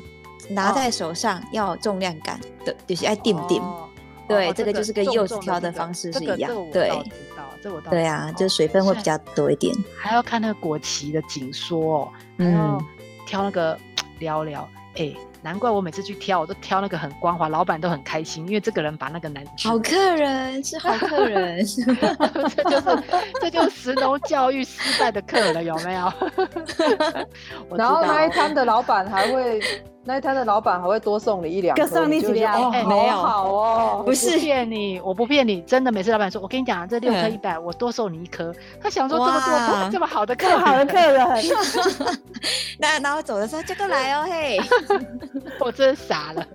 [0.50, 3.62] 拿哦在手上要重量感的，就是爱定定。
[3.62, 3.86] 哦
[4.30, 9.76] 对哦这个就是跟重柚子挑的方式是一样个这我对知道，对啊，就是水分会比较多一点。
[9.98, 12.86] 还要看那个果旗的紧缩、哦，还要嗯
[13.26, 13.78] 挑那个
[14.20, 14.66] 聊聊。
[14.96, 19.68] 哎、难怪我每次去挑，我都挑那个很光滑，老板都很开心，因为这个人把那个难吃。
[19.68, 23.04] 好客人是好客人，这就是
[23.40, 26.12] 这就是石农教育失败的客了，有没有？
[27.78, 29.62] 然后那一摊的老板还会，
[30.06, 33.14] 那一摊的老板还会多送你一两颗，各送你几两哎没有。
[33.14, 38.54] 好好哦，不不是骗你，我不骗你，真的每次老板说，我跟你讲，这六颗嗯一百，我多送你一颗。
[38.82, 41.28] 他想说这么哇多这么好的客好的人客人，
[42.80, 44.58] 那然后走的时候就过来哦， 嘿，
[45.60, 46.46] 我真傻了，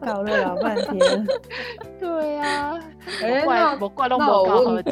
[0.00, 1.26] 搞了老半天。
[2.00, 2.78] 对呀，
[3.22, 4.84] 哎，怪那我怪那我问，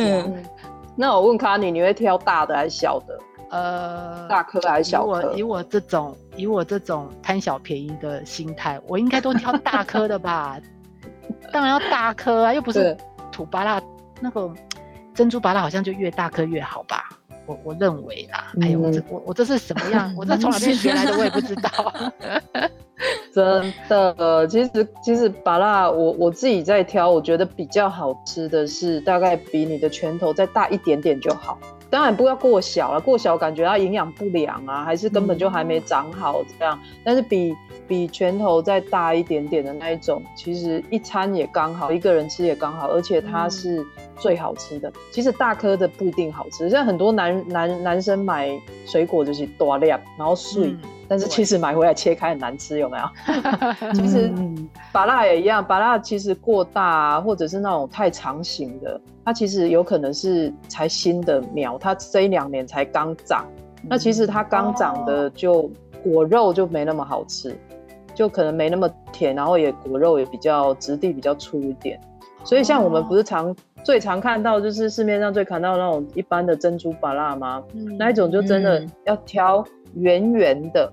[0.97, 3.19] 那我问卡尼，你会挑大的还是小的？
[3.51, 10.59] 呃，大颗还是小颗以我这种以我这种贪小便宜的心态，我应该都挑大颗的吧？
[11.53, 12.97] 当然要大颗啊，又不是
[13.33, 13.81] 土巴拉
[14.21, 14.51] 那个
[15.15, 17.09] 珍珠巴拉，好像就越大颗越好吧？
[17.47, 18.53] 我我认为啦。
[18.61, 20.13] 哎呦，我这嗯我我这是什么样？
[20.17, 21.17] 我这从哪边学来的？
[21.17, 21.71] 我也不知道。
[23.33, 31.59] 真的，其实其实巴辣，我我自己在挑，我觉得比较好吃的是大概比你的拳头再大一点点就好。
[31.91, 36.79] 当然不要过小了，过小感觉它营养不良啊，还是根本就还没长好这样。
[37.03, 43.85] 但是比比拳头再大一点点的那一种，其实一餐也刚好，一个人吃也刚好，而且它是
[44.17, 44.93] 最好吃的。
[45.11, 48.51] 其实大颗的不一定好吃，像很多男男男生买
[48.85, 50.69] 水果就是多量，然后碎。
[50.69, 53.05] 嗯但是其实买回来切开很难吃，有没有？
[53.97, 63.45] 其实嗯拔辣也一样，把辣其实过大啊，或者是那种太长型的，它其实有可能是才新的苗，它这一两年才刚长，
[63.83, 65.71] 那其实它刚长的就
[66.03, 67.55] 果肉就没那么好吃，
[68.15, 72.01] 就可能没那么甜，然后也果肉也比较质地比较粗一点。
[72.43, 77.63] 所以像我们不是常、最常看到，就是市面上最看到那种一般的珍珠芭辣吗？
[77.75, 79.63] 嗯那一种就真的嗯要挑
[79.93, 80.91] 圆圆的，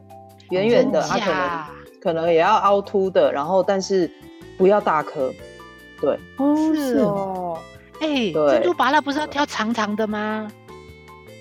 [0.49, 1.49] 圆圆的，真它可能
[2.01, 4.11] 可能也要凹凸的，然后但是
[4.57, 5.31] 不要大颗。
[6.01, 7.57] 对，哦，是哦。
[8.01, 10.51] 哎，对珍珠拔辣不是要挑长长的吗？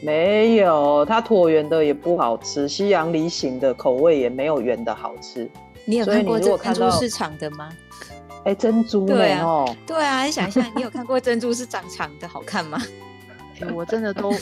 [0.02, 5.50] 没有它椭圆的也不好吃，西洋梨形的口味也没有圆的好吃。
[5.86, 7.70] 你有看过如果看到珍珠市场的吗？
[8.44, 9.14] 哎，珍珠呢？
[9.14, 12.78] 对啊哦，对啊，你想一下，你有看过珍珠是长长的好看吗？
[13.60, 14.36] 哎，我真的都我，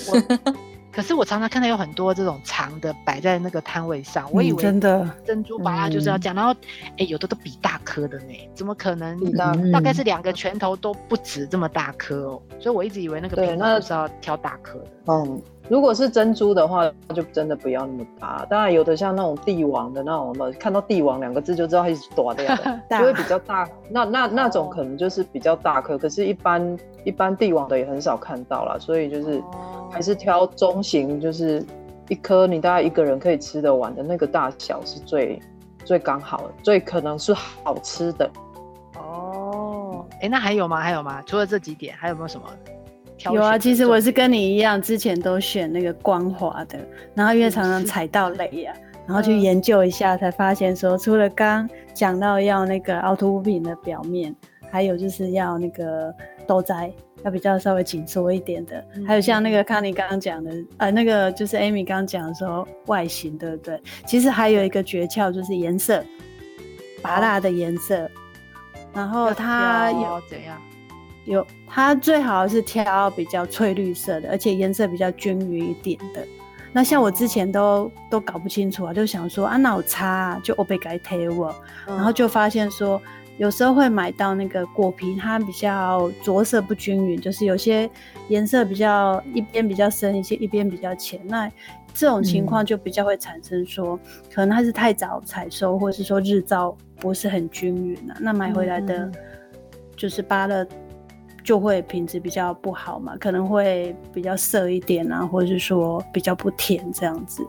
[0.92, 6.55] 可是我常常看到有很多这种长的摆在那个摊位上，我以嗯为真的珍珠巴拉就是要这样，然后
[6.98, 9.18] 哎，有的都比大颗的呢，怎么可能？
[9.18, 14.87] 比大嗯大概是两个拳头都不止这么大颗哦，所以我一直以为那个品对那种就是要挑大颗的。
[15.07, 18.44] 嗯，如果是珍珠的话，就真的不要那么大。
[18.51, 22.44] 当然，有的像那种帝王的那种，看到帝王两个字就知道它是多的，
[22.88, 23.66] 大就会比较大。
[23.88, 31.64] 那那那种可能就是比较大颗，可是一般一般帝王的也很少看到啦，所以就是哦还是挑中型，就是
[32.09, 35.40] 一颗你大概一个人可以吃得完的那个大小是最
[35.85, 38.29] 最刚好的，最可能是好吃的。
[38.96, 40.81] 哦，哎，那还有吗？
[40.81, 41.22] 还有吗？
[41.25, 42.46] 除了这几点，还有没有什么
[43.30, 43.58] 有啊。
[43.58, 46.78] 其实我是跟你一样，之前都选那个光滑的，
[47.14, 48.72] 然后因为常常踩到雷呀、
[49.06, 54.35] 然后去嗯研究一下，才发现说，除了刚讲到要那个凹凸不平的表面，
[54.70, 56.14] 还有就是要那个
[56.46, 56.92] 豆栽
[57.24, 63.80] 要比较稍微紧缩一点的，还有像那个康妮刚刚讲的，呃，那个就是 Amy 刚刚讲的时候外形，对不对？
[64.06, 66.02] 其实还有一个诀窍就是颜色，
[67.00, 68.11] 拔辣的颜色，
[68.92, 70.61] 然后要它有怎样？
[71.24, 76.26] 有，它最好是挑比较翠绿色的，而且颜色比较均匀一点的。
[76.72, 81.54] 那像我之前都都搞不清楚啊，就想说啊，那我擦啊就我被改贴我，
[81.87, 83.00] 然后就发现说，
[83.37, 87.88] 有时候会买到那个果皮，它比较着色不均匀，就是有些
[88.28, 91.20] 颜色比较一边比较深一些，一边比较浅。
[91.26, 91.50] 那
[91.94, 94.00] 这种情况就比较会产生说，
[94.35, 98.16] 可能它是太早采收，或者是说日照不是很均匀啊。
[98.18, 99.12] 那买回来的嗯
[99.94, 100.66] 就是芭乐
[101.42, 107.46] 就会品质比较不好嘛，可能会比较涩一点啊，或者是说比较不甜这样子。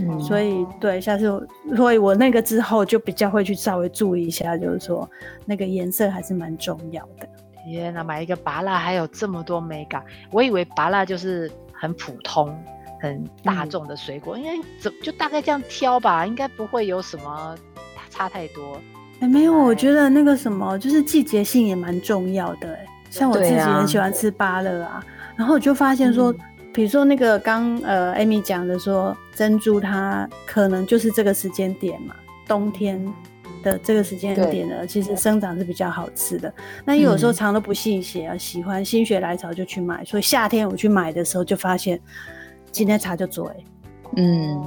[0.00, 5.08] 嗯所以对，下次我，所以我那个之后就比较会去稍微注意一下，就是说
[5.44, 7.28] 那个颜色还是蛮重要的。
[7.64, 12.56] 天哪，买一个拔辣还有这么多美感，我以为拔辣就是很普通、
[13.00, 17.56] 很大众的水果，应该怎就大概这样挑吧，应该不会有什么
[18.08, 18.78] 差太多。
[19.18, 22.77] 哎、没有，我哎觉得那个什么，就是季节性也蛮重要的、哎，
[23.10, 25.04] 像我自己很喜欢吃芭乐啊，
[25.36, 26.34] 然后我就发现说，
[26.72, 32.14] 比如说那个刚呃 Amy 讲的说珍珠它可能就是这个时间点嘛，
[32.46, 33.04] 冬天
[33.62, 36.52] 的这个时间点呢，其实生长是比较好吃的。
[36.84, 37.34] 那有时候嗯。
[37.34, 42.00] 常都不信邪啊，喜欢心血来潮就去买，所以夏天我去买的时候就发现
[42.70, 43.56] 今天茶就做哎、
[44.16, 44.60] 嗯，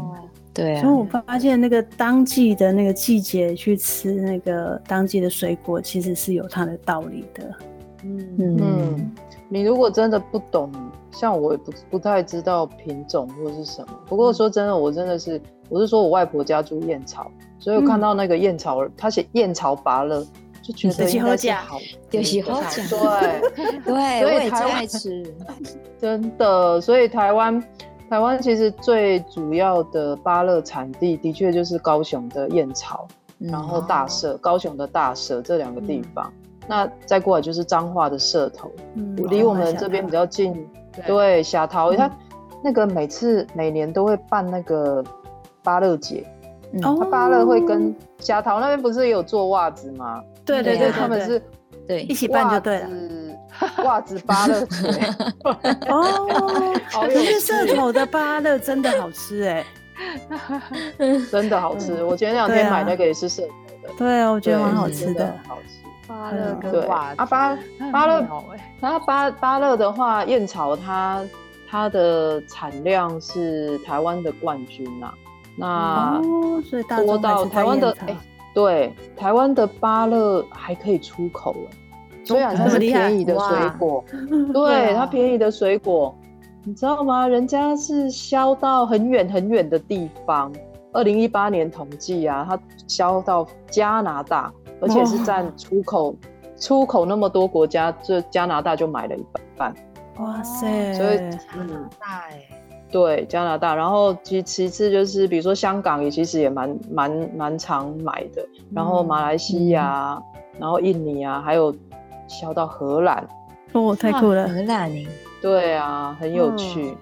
[0.53, 7.53] 对啊所以，我发现那个当季的那个季节去吃那个当季的水果，其实是有它的道理的。
[8.03, 9.11] 嗯嗯嗯，
[9.49, 10.71] 你如果真的不懂，
[11.11, 13.93] 像我也不不太知道品种或是什么。
[14.07, 20.25] 不过说真的，我真的是，我是说我外婆家住燕巢，所以我看到那个燕巢，他写燕巢芭乐，
[20.61, 25.35] 就觉得应该是好吃的，就是好吃对，对， 所我也最以台湾爱吃。
[25.99, 27.63] 真的，所以台湾
[28.09, 33.07] 台湾其实最主要的芭乐产地的确就是高雄的燕巢。
[33.37, 36.31] 然后大社，高雄的大社这两个地方。
[36.67, 38.71] 那再过来就是彰化的社头，
[39.29, 40.67] 离我们这边比较近。
[41.07, 42.09] 对，霞桃，他
[42.63, 45.03] 那个每次每年都会办那个
[45.63, 46.25] 芭乐节，
[46.81, 50.21] 他芭乐会跟霞桃那边不是也有做袜子吗？
[50.45, 51.41] 对对对，他们是
[51.87, 52.03] 对。
[52.03, 52.89] 一起办就对了。
[53.83, 54.87] 袜子芭乐节。
[55.89, 56.75] 哦，
[57.07, 59.65] 可是社头的芭乐真的好吃哎，
[61.31, 62.03] 真的好吃。
[62.03, 65.81] 我前两天买那个也是社头的，对啊，我觉得蛮好吃的，好吃。
[66.11, 67.57] 芭乐跟袜啊芭
[67.93, 68.27] 芭乐，
[68.81, 71.23] 然后芭芭乐的话，燕巢它
[71.69, 75.13] 它的产量是台湾的冠军呐。
[75.55, 76.19] 那
[77.05, 78.15] 多到台湾的哎，
[78.53, 81.69] 对，台湾的芭乐还可以出口了。
[82.25, 84.03] 虽然它是便宜的水果，
[84.53, 86.13] 对它便宜的水果，
[86.65, 87.25] 你知道吗？
[87.25, 90.51] 人家是销到很远很远的地方。
[90.93, 96.15] 二零一八年统计啊，它销到加拿大，而且是占出口
[96.57, 99.73] 出口那么多国家，这加拿大就买了一半。
[100.17, 100.93] 哇塞！
[100.93, 102.41] 所以加拿大哎，
[102.91, 110.21] 对加拿大，然后其其次就是比如说香港也其实也蛮蛮蛮常买的，然后马来西亚，
[110.59, 111.73] 然后印尼啊，还有。
[112.27, 113.27] 销到荷兰
[113.73, 114.47] 哦，太酷了！
[114.47, 115.05] 荷兰呢？
[115.41, 116.95] 对啊，很有趣。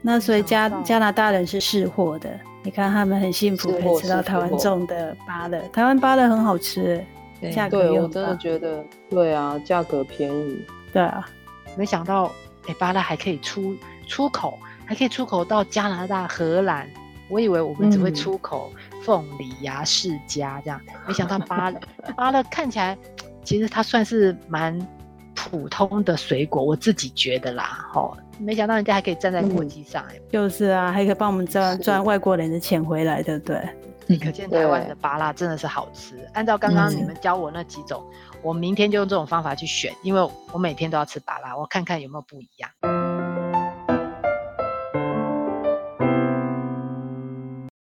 [0.00, 2.30] 那所以加加拿大人是试货的，
[2.62, 5.60] 你看他们很幸福，可以吃到台湾种的芭乐。
[5.70, 7.04] 台湾芭乐很好吃，
[7.50, 10.64] 价格对我真的觉得，对啊，价格便宜。
[10.92, 11.26] 对啊，
[11.76, 12.30] 没想到
[12.66, 13.74] 哎，芭乐还可以出
[14.06, 16.88] 出口，还可以出口到加拿大、荷兰。
[17.28, 18.72] 我以为我们只会出口
[19.04, 21.80] 凤梨呀、释迦这样，没想到芭乐
[22.16, 22.98] 芭乐看起来。
[23.42, 24.78] 其实它算是蛮
[25.34, 33.56] 普通的水果，我自己觉得啦，吼，没想到人家还可以站在国际上，哎，就是啊，还可以帮我们赚赚外国人的钱回来，对不对？
[34.18, 36.16] 可见台湾的芭拉真的是好吃。
[36.34, 38.04] 按照刚刚你们教我那几种，
[38.42, 42.70] 我明天就用这种方法去选，因为我每天都要吃芭拉，我看看有没有不一样。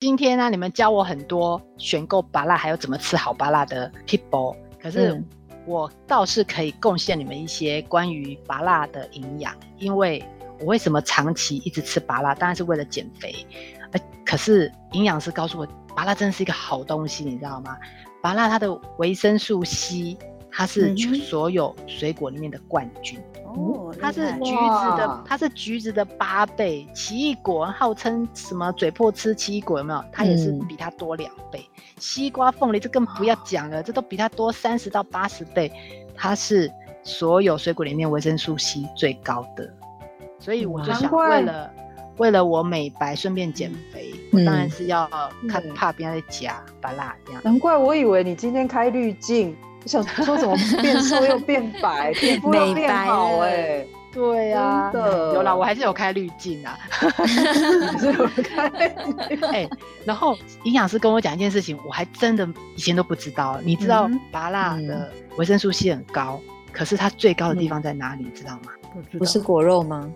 [0.01, 5.23] 今天呢，你们教我很多选购芭拉，还有怎么吃好芭拉的 people，可是。
[5.67, 10.25] 我倒是可以贡献你们一些关于芭辣的营养，因为
[10.61, 13.47] 我为什么长期一直吃芭辣，当然是为了减肥。
[13.93, 17.77] 呃，可是营养师告诉我，拔辣真是一个好东西，你知道吗？
[18.23, 20.17] 拔辣它的维生素 C，
[20.51, 23.19] 它是所有水果里面的冠军。
[23.45, 26.87] 哦，它是橘子的，它是橘子的八倍。
[26.95, 30.05] 奇异果号称什么嘴破吃奇异果有没有？
[30.13, 31.65] 它也是比它多两倍。
[31.99, 35.73] 西瓜、凤梨这更不要讲了，这都比它多三十到八十倍。
[36.15, 36.71] 它是
[37.03, 39.73] 所有水果里面维生素 C 最高的，
[40.39, 41.73] 所以我就想为了
[42.19, 45.09] 为了我美白顺便减肥，我当然是要
[45.49, 47.41] 看怕别人在夹把辣这样。
[47.45, 49.57] 难怪我以为你今天开滤镜。
[49.87, 53.87] 想说怎么变瘦又变白，皮肤又变好哎？
[54.13, 56.77] 对呀，有啦，我还是有开滤镜啊。
[58.03, 58.67] 有开
[59.53, 59.69] 哎，
[60.05, 63.59] 然后营养师跟我讲一件事情，我还真的以前都不知道。
[63.63, 66.39] 你知道拔辣的维生素 C 很高，
[66.73, 68.25] 可是它最高的地方在哪里？
[68.35, 68.73] 知道吗？
[69.17, 70.11] 不是果肉吗？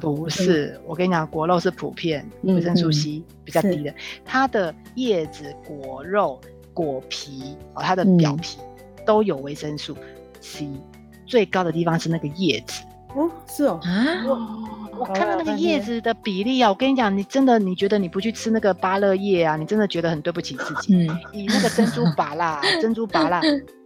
[0.00, 0.80] 不是。
[0.86, 6.40] 我跟你讲，果肉是普遍维生素 C 比较低的，它的叶子、果肉、
[6.72, 8.58] 果皮哦，它的表皮。
[9.06, 9.94] 都有维生素
[10.40, 10.66] C，
[11.26, 12.82] 最高的地方是那个叶子。
[13.14, 13.78] 哦，是哦。
[13.82, 21.06] 啊，我我看到那个叶子的比例啊，我跟你讲，你真的你觉得你不去吃那个芭乐叶啊，你真的觉得很对不起自己。
[21.06, 23.42] 嗯，以那个珍珠芭乐， 珍珠芭乐，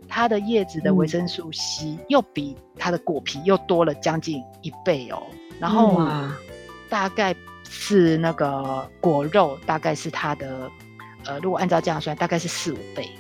[0.07, 5.21] 它的叶子的维生素 C 又比它的果皮又多了将近一倍哦，
[5.59, 6.03] 然后
[6.89, 7.35] 大概
[7.69, 10.71] 是那个果肉，大概是它的
[11.25, 13.11] 呃，如果按照这样算，大概是四五倍。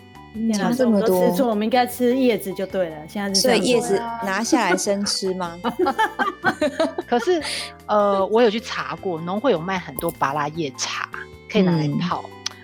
[0.55, 2.97] 差这么多，吃错，我们应该吃叶子就对了。
[3.09, 5.59] 现在是所以叶子拿下来生吃吗？
[7.09, 7.43] 可是，
[7.87, 11.09] 呃，我有去查过，农会有卖很多拔拉叶茶，
[11.51, 12.23] 可以拿来泡。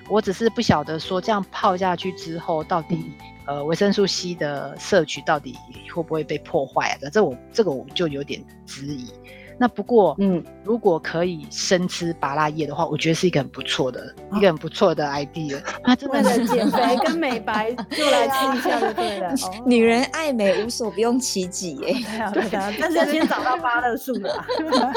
[0.08, 3.10] 我只是不晓得说这样泡下去之后，到底
[3.46, 5.56] 呃维生素 C 的摄取到底
[5.92, 7.08] 会不会被破坏啊？
[7.10, 9.10] 这我这个我就有点质疑。
[9.58, 15.60] 那不过，嗯，如果可以生吃拔辣叶的话，我觉得是一个很不错的，一个很不错的 idea。
[15.84, 19.34] 那真的是减肥跟美白就来吃一下就对了。
[19.64, 21.94] 女人爱美无所不用其极耶。
[22.32, 24.46] 对啊，但是要先找到芭乐树啊。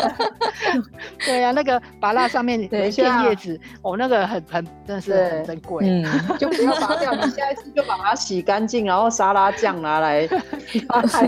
[1.26, 5.86] 对啊，那个芭辣上面有一片叶子，哦，那个很很真的是很珍贵。
[5.88, 6.06] 嗯，
[6.40, 10.28] 就不要拔掉，你下一次就把它洗干净，然后沙拉酱拿来，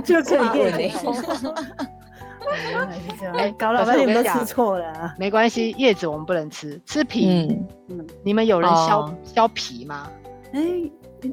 [0.04, 0.92] 就可以
[3.38, 5.14] 哎，搞了半天都吃错了。
[5.18, 7.48] 没关系，叶子我们不能吃，吃皮。
[7.50, 10.10] 嗯嗯，你们有人削削皮吗？
[10.52, 10.62] 哎，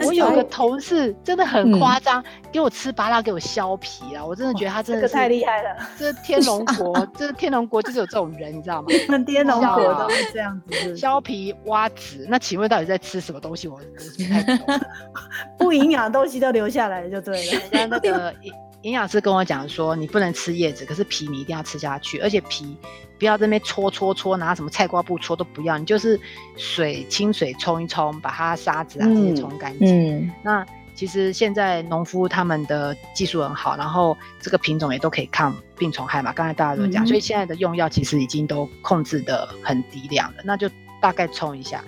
[0.04, 4.22] 我有个同事真的很夸张，给我吃拔辣，给我削皮啊！
[4.22, 5.70] 我真的觉得他真的太厉害了。
[5.96, 8.88] 这天龙国， 这天龙国 就是有这种人，你知道吗？
[9.26, 12.26] 天龙国都是这样子，削皮挖籽。
[12.28, 13.68] 那请问到底在吃什么东西？
[13.68, 14.80] 我不太懂。
[15.56, 17.60] 不营养的东西都留下来就对了。
[17.70, 18.34] 人家那个
[18.86, 22.76] 营营养师跟我讲说，你不能吃叶子，可是皮你一定要吃下去，而且皮。
[23.18, 26.20] 不要在那边搓搓搓，拿什么菜瓜布搓都不要，你就是
[26.58, 30.30] 水清水冲一冲，把它沙子啊这些冲干净。
[30.42, 30.64] 那
[30.94, 36.30] 其实现在农夫他们的技术很好，然后这个品种也都可以抗病虫害嘛。
[36.30, 40.42] 刚才大家都讲，所以现在的用药其实已经都控制的很低量了。
[40.44, 40.68] 那就
[41.00, 41.82] 大概冲一下，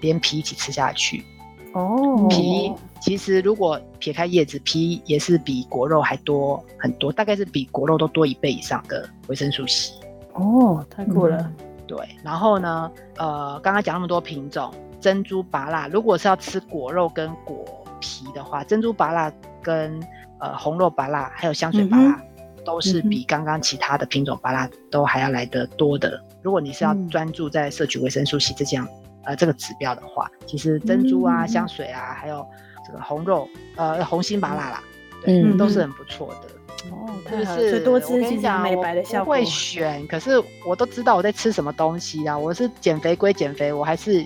[0.00, 1.24] 连皮一起吃下去。
[1.72, 2.72] 哦，皮
[3.04, 9.92] 其实如果撇开叶子，皮也是比果肉还多很多，大概是比果肉都多一倍以上的维生素 C。
[10.32, 11.52] 哦，太酷了。
[11.86, 17.62] 对，然后呢，呃，刚刚讲那么多品种，珍珠芭辣，如果是要吃果肉跟果
[18.00, 19.30] 皮的话，珍珠芭辣
[19.62, 20.00] 跟
[20.40, 22.18] 呃红肉芭辣还有香水芭辣，
[22.64, 26.18] 都是比刚刚其他的品种芭辣都还要来得多的。
[26.40, 28.88] 如果你是要专注在摄取维生素 C 这样
[29.24, 32.46] 呃这个指标的话，其实珍珠啊、香水啊，还有
[32.86, 34.82] 这个红肉呃红心麻辣啦，
[35.24, 36.48] 对，都是很不错的。
[36.90, 39.34] 哦，就是多吃其实美白的效果。
[39.34, 40.32] 会选，可是
[40.66, 42.36] 我都知道我在吃什么东西啊。
[42.36, 44.24] 我是减肥归减肥，我还是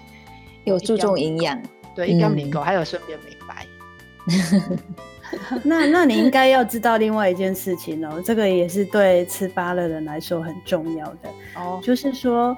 [0.65, 1.57] 有注重营养。
[1.95, 3.67] 对，一缸米狗还有顺便美白。
[5.63, 12.57] 那那你应该要知道另外一件事情哦，这个也是对吃芭乐人来说很重要的哦，就是说。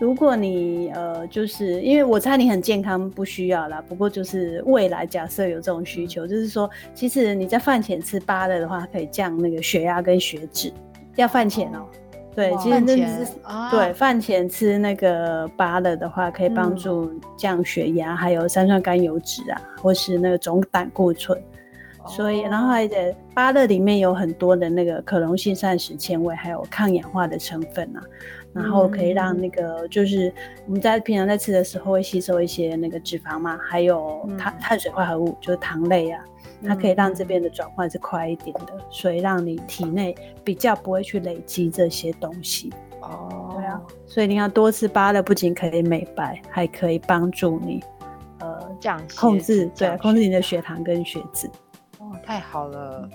[0.00, 3.82] 如果你呃，就是因为我猜你很健康，不需要啦。
[3.88, 10.72] 不过就是未来假设有这种需求，就是说，其实你在饭前吃芭乐的话，可以降那个血压跟血脂。
[11.14, 11.86] 要饭前哦，
[12.34, 13.26] 对，其实那是
[13.70, 21.40] 对饭前吃那个芭乐的话，可以帮助降血压，还有三酸甘油脂啊，或是那个总胆固醇。
[22.06, 28.02] 所以，然后而且芭乐里面有很多的那个可溶性膳食纤维，还有抗氧化的成分啊。
[28.54, 30.32] 然后可以让那个，就是
[30.64, 36.24] 我们在平常在吃的时候会吸收一些那个脂肪嘛，还有碳碳水化合物，就是糖类啊，
[36.64, 42.72] 它可以让这边的转换是快一点的，所以让你体内比较不会去累积这些东西。
[43.00, 47.82] 哦，对啊，所以你要多吃芭乐，不仅可以美白，还可以帮助你
[48.38, 51.50] 呃降控制对控制你的血糖跟血脂。
[51.98, 53.10] 哦，太好了，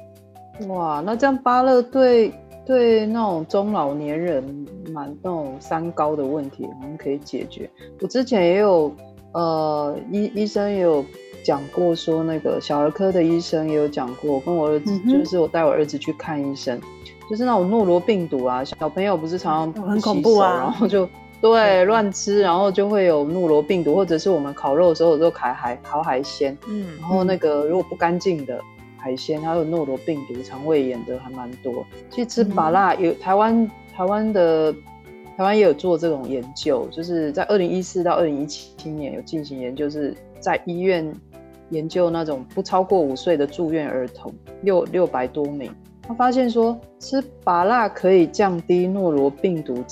[0.68, 2.34] 哇，那这样芭乐对。
[2.70, 4.44] 对那种中老年人
[4.94, 7.68] 蛮那种三高的问题，我们可以解决。
[8.00, 8.94] 我之前也有，
[9.34, 11.04] 呃，医医生也有
[11.44, 16.80] 讲过，说那个小儿科的医生也有讲过，跟我儿子就是我带我儿子去看医生，
[17.28, 21.10] 就是那种诺罗病毒啊，小朋友不是常常很恐怖啊，然后就
[21.42, 28.62] 对乱吃，然后就会有诺罗病毒，或者是我们烤肉的时候有时候烤海烤海鲜，嗯，然后那个如果不干净的。
[29.02, 31.86] 海鲜还有诺罗病毒、肠胃炎的还蛮多。
[32.10, 34.72] 其实吃麻辣有台湾台湾的
[35.38, 41.12] 台湾也有做这种研究，就是在二零一四到二零一七年有进行研究，是在医院
[41.70, 45.72] 研究那种不超过五岁的住院儿童六六百多名，
[46.02, 49.84] 他发现说吃麻辣可以降低诺罗病毒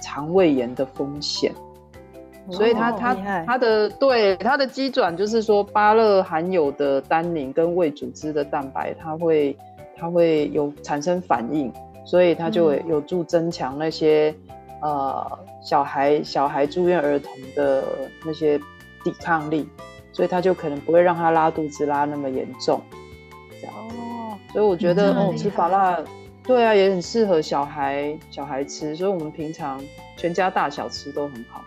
[0.00, 1.52] 肠胃炎的风险。
[2.50, 3.14] 所以它它
[3.46, 9.56] 它的对它的基转就是说，芭乐含有的单宁跟胃组织的蛋白，它会
[9.96, 11.72] 它会有产生反应，
[12.04, 14.34] 所以它就有助增强那些
[14.80, 17.84] 呃小孩小孩住院儿童的
[18.26, 18.58] 那些
[19.04, 19.68] 抵抗力，
[20.12, 22.80] 所以它就可能不会让他拉肚子拉那么严重。
[23.64, 25.96] 哦，所以我觉得哦吃法拉
[26.44, 29.80] 对啊也很适合小孩小孩吃，所以我们平常
[30.16, 31.62] 全家大小吃都很好。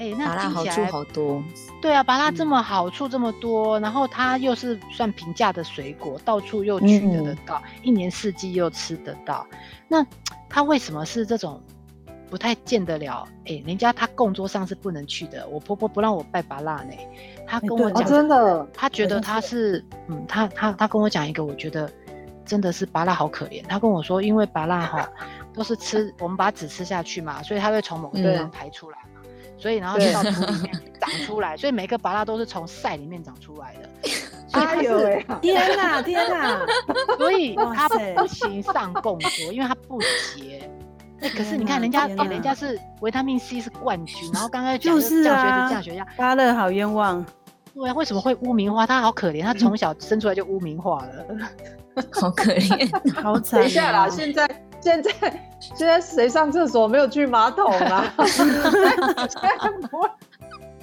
[0.00, 1.44] 哎，那好处好多。
[1.82, 9.46] 对啊，芭拉这么好处这么多，然后它又是算平价的水果，到处又取得得到，一年四季又吃得到。
[9.86, 10.04] 那
[10.48, 11.62] 它为什么是这种
[12.30, 13.28] 不太见得了？
[13.44, 15.46] 哎，人家他供桌上是不能去的。
[15.48, 16.94] 我婆婆不让我拜芭拉呢。
[17.46, 21.92] 她跟我讲，真的，她觉得她是，嗯，她她她跟我讲一个，我觉得
[22.46, 23.62] 真的是芭拉好可怜。
[23.66, 25.06] 她跟我说，因为芭拉哈
[25.52, 28.98] 都是吃，我们把籽吃下去嘛，所以它会从某个地方排出来。
[29.60, 33.88] 所以，然后就到土里面长出来，所以每个芭拉都是从晒里面长出来的。
[34.52, 35.24] 哎呦喂！
[35.40, 36.60] 天哪，天哪！
[37.16, 40.68] 所以他不行上供桌，因为他不结。
[41.20, 47.24] 哎，可是你看人家，人家是维他命 C 是冠军，然后刚刚讲就是啊，降血压，芭乐好冤枉。
[47.72, 48.84] 对啊，为什么会污名化？
[48.86, 53.60] 他好可怜，他从小生出来就污名化了，好可怜，好惨。
[53.60, 54.48] 等一下啦，现在。
[54.80, 55.10] 现在
[55.58, 58.12] 现在谁上厕所没有去马桶啊？
[58.26, 60.08] 现在不会。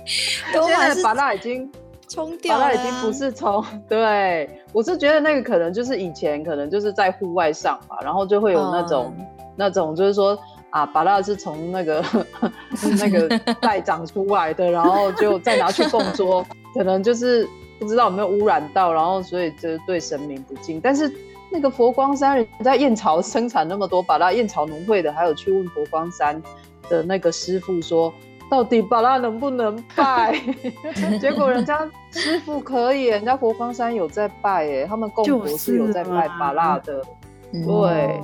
[0.06, 1.70] 现在把那已经
[2.08, 3.64] 冲掉了，已经不是冲。
[3.90, 9.14] 对，我是觉得那个可能就是以前可能就是在户外上吧，然后就会有那种
[9.56, 10.38] 那种就是说
[10.70, 12.04] 啊，把那是从那个
[13.02, 17.46] 那个袋长出来的，然后就再拿去供桌，可能就是
[17.80, 20.80] 不知道有没有污染到，然后所以就是对神明不敬。
[20.80, 21.12] 但是
[21.52, 26.42] 那个佛光山人在燕巢生产那么多芭拉，燕巢农会的还有去问佛光山
[26.90, 28.14] 的那个师傅说。
[28.50, 30.42] 到底巴拉能不能拜？
[31.20, 37.04] 结果人家师傅可以，人家佛光山有在拜，耶，他们供佛是有在拜巴拉的。
[37.52, 38.22] 对，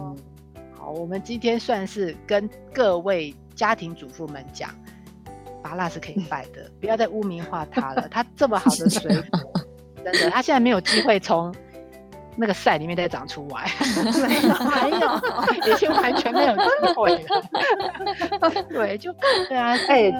[0.80, 4.70] 好，我们今天算是跟各位家庭主妇们讲，
[5.62, 8.08] 巴拉是可以拜的，不要再污名化他了。
[8.10, 9.40] 他这么好的水果，
[10.06, 11.54] 真的，他现在没有机会从。
[12.36, 13.70] 那个赛里面再长出来，
[14.28, 18.52] 没有，已经完全没有机会了。
[18.70, 19.14] 对，就
[19.48, 20.12] 对啊，哎，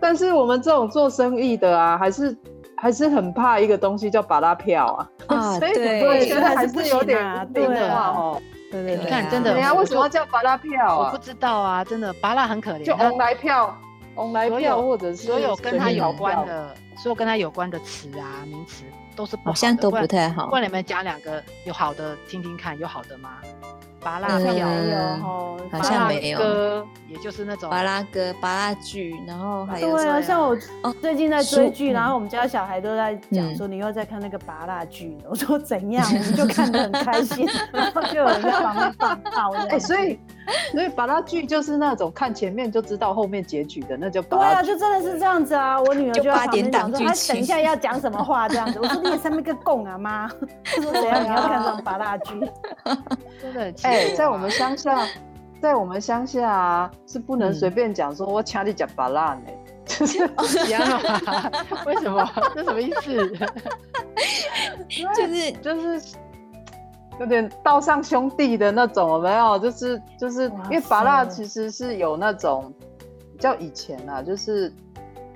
[0.00, 2.36] 但是我们这种做生意的啊，还是
[2.76, 4.86] 还是很怕一个东西叫巴拉票
[5.26, 5.36] 啊。
[5.36, 8.40] 啊， 对，我觉得还是有点对的哦。
[8.70, 11.06] 对对对，你看，真的，人家为什么要叫巴拉票啊？
[11.06, 13.74] 我不知道啊，真的，巴拉很可怜，就红来票，
[14.14, 18.84] 红来票，或者是所有跟他有关的，所有跟他有关的词啊，名词。
[19.18, 20.48] 都是好像都不太好。
[20.52, 23.38] 问你们讲两个有好的听听看，有好的吗？
[24.00, 24.66] 巴拉没有，
[25.70, 26.38] 好像没有。
[26.38, 30.56] 歌，也就是那种巴拉歌、巴拉剧，然后还有对啊，像我
[31.00, 39.52] 最近在追剧，然后我们家小孩都在讲说，你又在看那个巴拉剧，我说怎样，我们就 看得很开心， 然后就有人在旁边放炮。
[39.68, 40.18] 哎，所以
[40.72, 45.80] 所以巴拉剧就是那种看前面就知道后面结局的，那就对啊，就真的是这样子啊。
[45.80, 48.78] 我女儿就八点档说，她等一下要讲什么话这样子。
[48.80, 50.28] 我说你上面个供啊妈，
[50.64, 52.40] 她 说怎样你要看这种巴拉剧，
[53.42, 53.72] 真的。
[53.88, 55.06] 哎， 在我们乡下，
[55.60, 59.50] 在我们乡下啊，是不能随便讲说 “我掐你讲巴拉”呢，
[59.86, 60.18] 就是
[60.66, 61.50] 一样啊？
[61.86, 62.24] 为什么？
[62.54, 63.30] 这什么意思？
[64.88, 66.16] 就是就是
[67.20, 69.58] 有点道上兄弟的那种，有没有？
[69.58, 72.72] 就是就是因为巴拉其实是有那种
[73.38, 74.72] 叫以前啊，就是。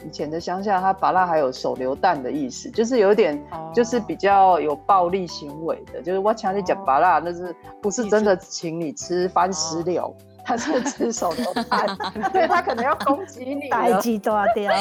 [0.07, 3.40] 以前的乡下，他拔蜡还有手榴弹的意思，就是有点，
[3.74, 10.14] 就是比较有暴力行为的，就是我请你讲拔蜡，那是不是真的请你吃番石榴？
[10.45, 11.86] 他是吃手榴弹，
[12.32, 13.68] 所以他可能要攻击你。
[13.68, 14.72] 大鸡大雕，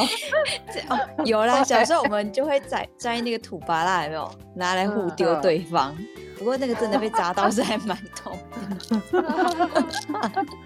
[1.26, 5.95] 有啦， 小时候我们就会摘摘那个土拔拉，有没有拿来互丢对方？
[6.38, 9.12] 不过那个真的被砸到是还蛮痛的。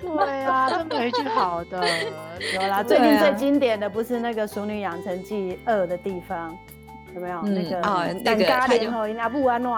[0.02, 1.86] 对啊，真没一句好的。
[2.54, 6.58] 有啦，最近最经典的不是那个《熟女养成记二》的地方，
[7.14, 7.42] 有没有？
[7.42, 9.78] 那个哦，那个他就人家不安诺，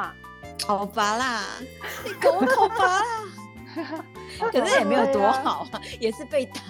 [0.67, 1.41] 好拔啦，
[2.05, 3.03] 你给我好拔啦。
[4.51, 5.67] 可是也没有多好，
[5.99, 6.61] 也是被打。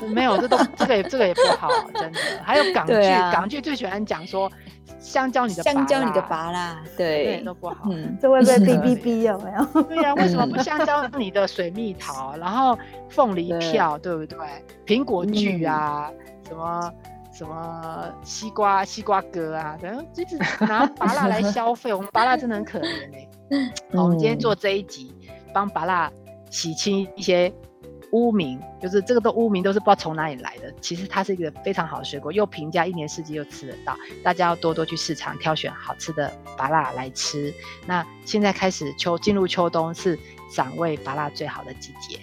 [0.08, 2.18] 没有，这都这个也这个也不好，真的。
[2.42, 2.94] 还有港剧，
[3.32, 4.50] 港剧最喜欢讲说。
[4.98, 7.76] 香蕉，你的香蕉，你的拔啦，对，都不好。
[7.84, 9.82] 嗯，这会不会哔哔哔有没有？
[9.84, 12.76] 对呀，为什么不香蕉你的水蜜桃，然后
[13.08, 14.38] 凤梨票，对不对？
[14.84, 16.10] 苹果剧啊，
[16.48, 16.92] 什么
[17.32, 23.28] 什么西瓜西瓜哥啊，等一直拿拔蜡来消费，我们拔蜡真的很可怜哎。
[23.94, 25.14] 好，我们今天做这一集，
[25.52, 26.10] 帮拔蜡
[26.50, 27.52] 洗清一些。
[28.12, 30.72] 污名就是这个都污名都是不知道从哪里来的。
[30.80, 33.94] 其实它是一个非常好的水果，又平价，一年四季又吃得到。
[34.24, 37.52] 大家要多多去市场挑选好吃的芭辣来吃。
[37.84, 40.18] 那现在开始秋进入秋冬是
[40.50, 42.18] 赏味芭辣最好的季节。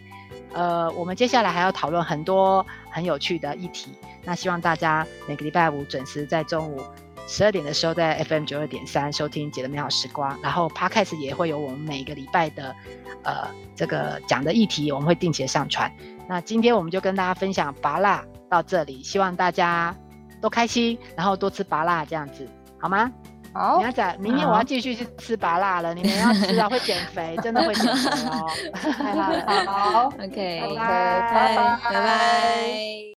[0.54, 3.92] 呃，我们接下来还要讨论很多很有趣的议题。
[4.24, 6.82] 那希望大家每个礼拜五准时在中午。
[7.28, 12.76] 十二点的时候，在 FM 九二点三收听《姐的美好时光》，然后 Podcast 也会有我们每个礼拜的
[13.24, 15.92] 呃这个讲的议题，我们会定期的上传。
[16.28, 19.96] 那今天我们就跟大家分享拔辣到这里，希望大家
[20.42, 22.48] 都开心，然后多吃拔辣这样子，
[22.80, 23.12] 好吗？
[23.54, 23.80] 好。
[23.80, 28.50] 明仔，明天我要继续去吃拔辣了，你们要吃啊，会减肥， 真的会减肥哦。
[29.66, 33.06] 好，OK，拜拜，拜拜。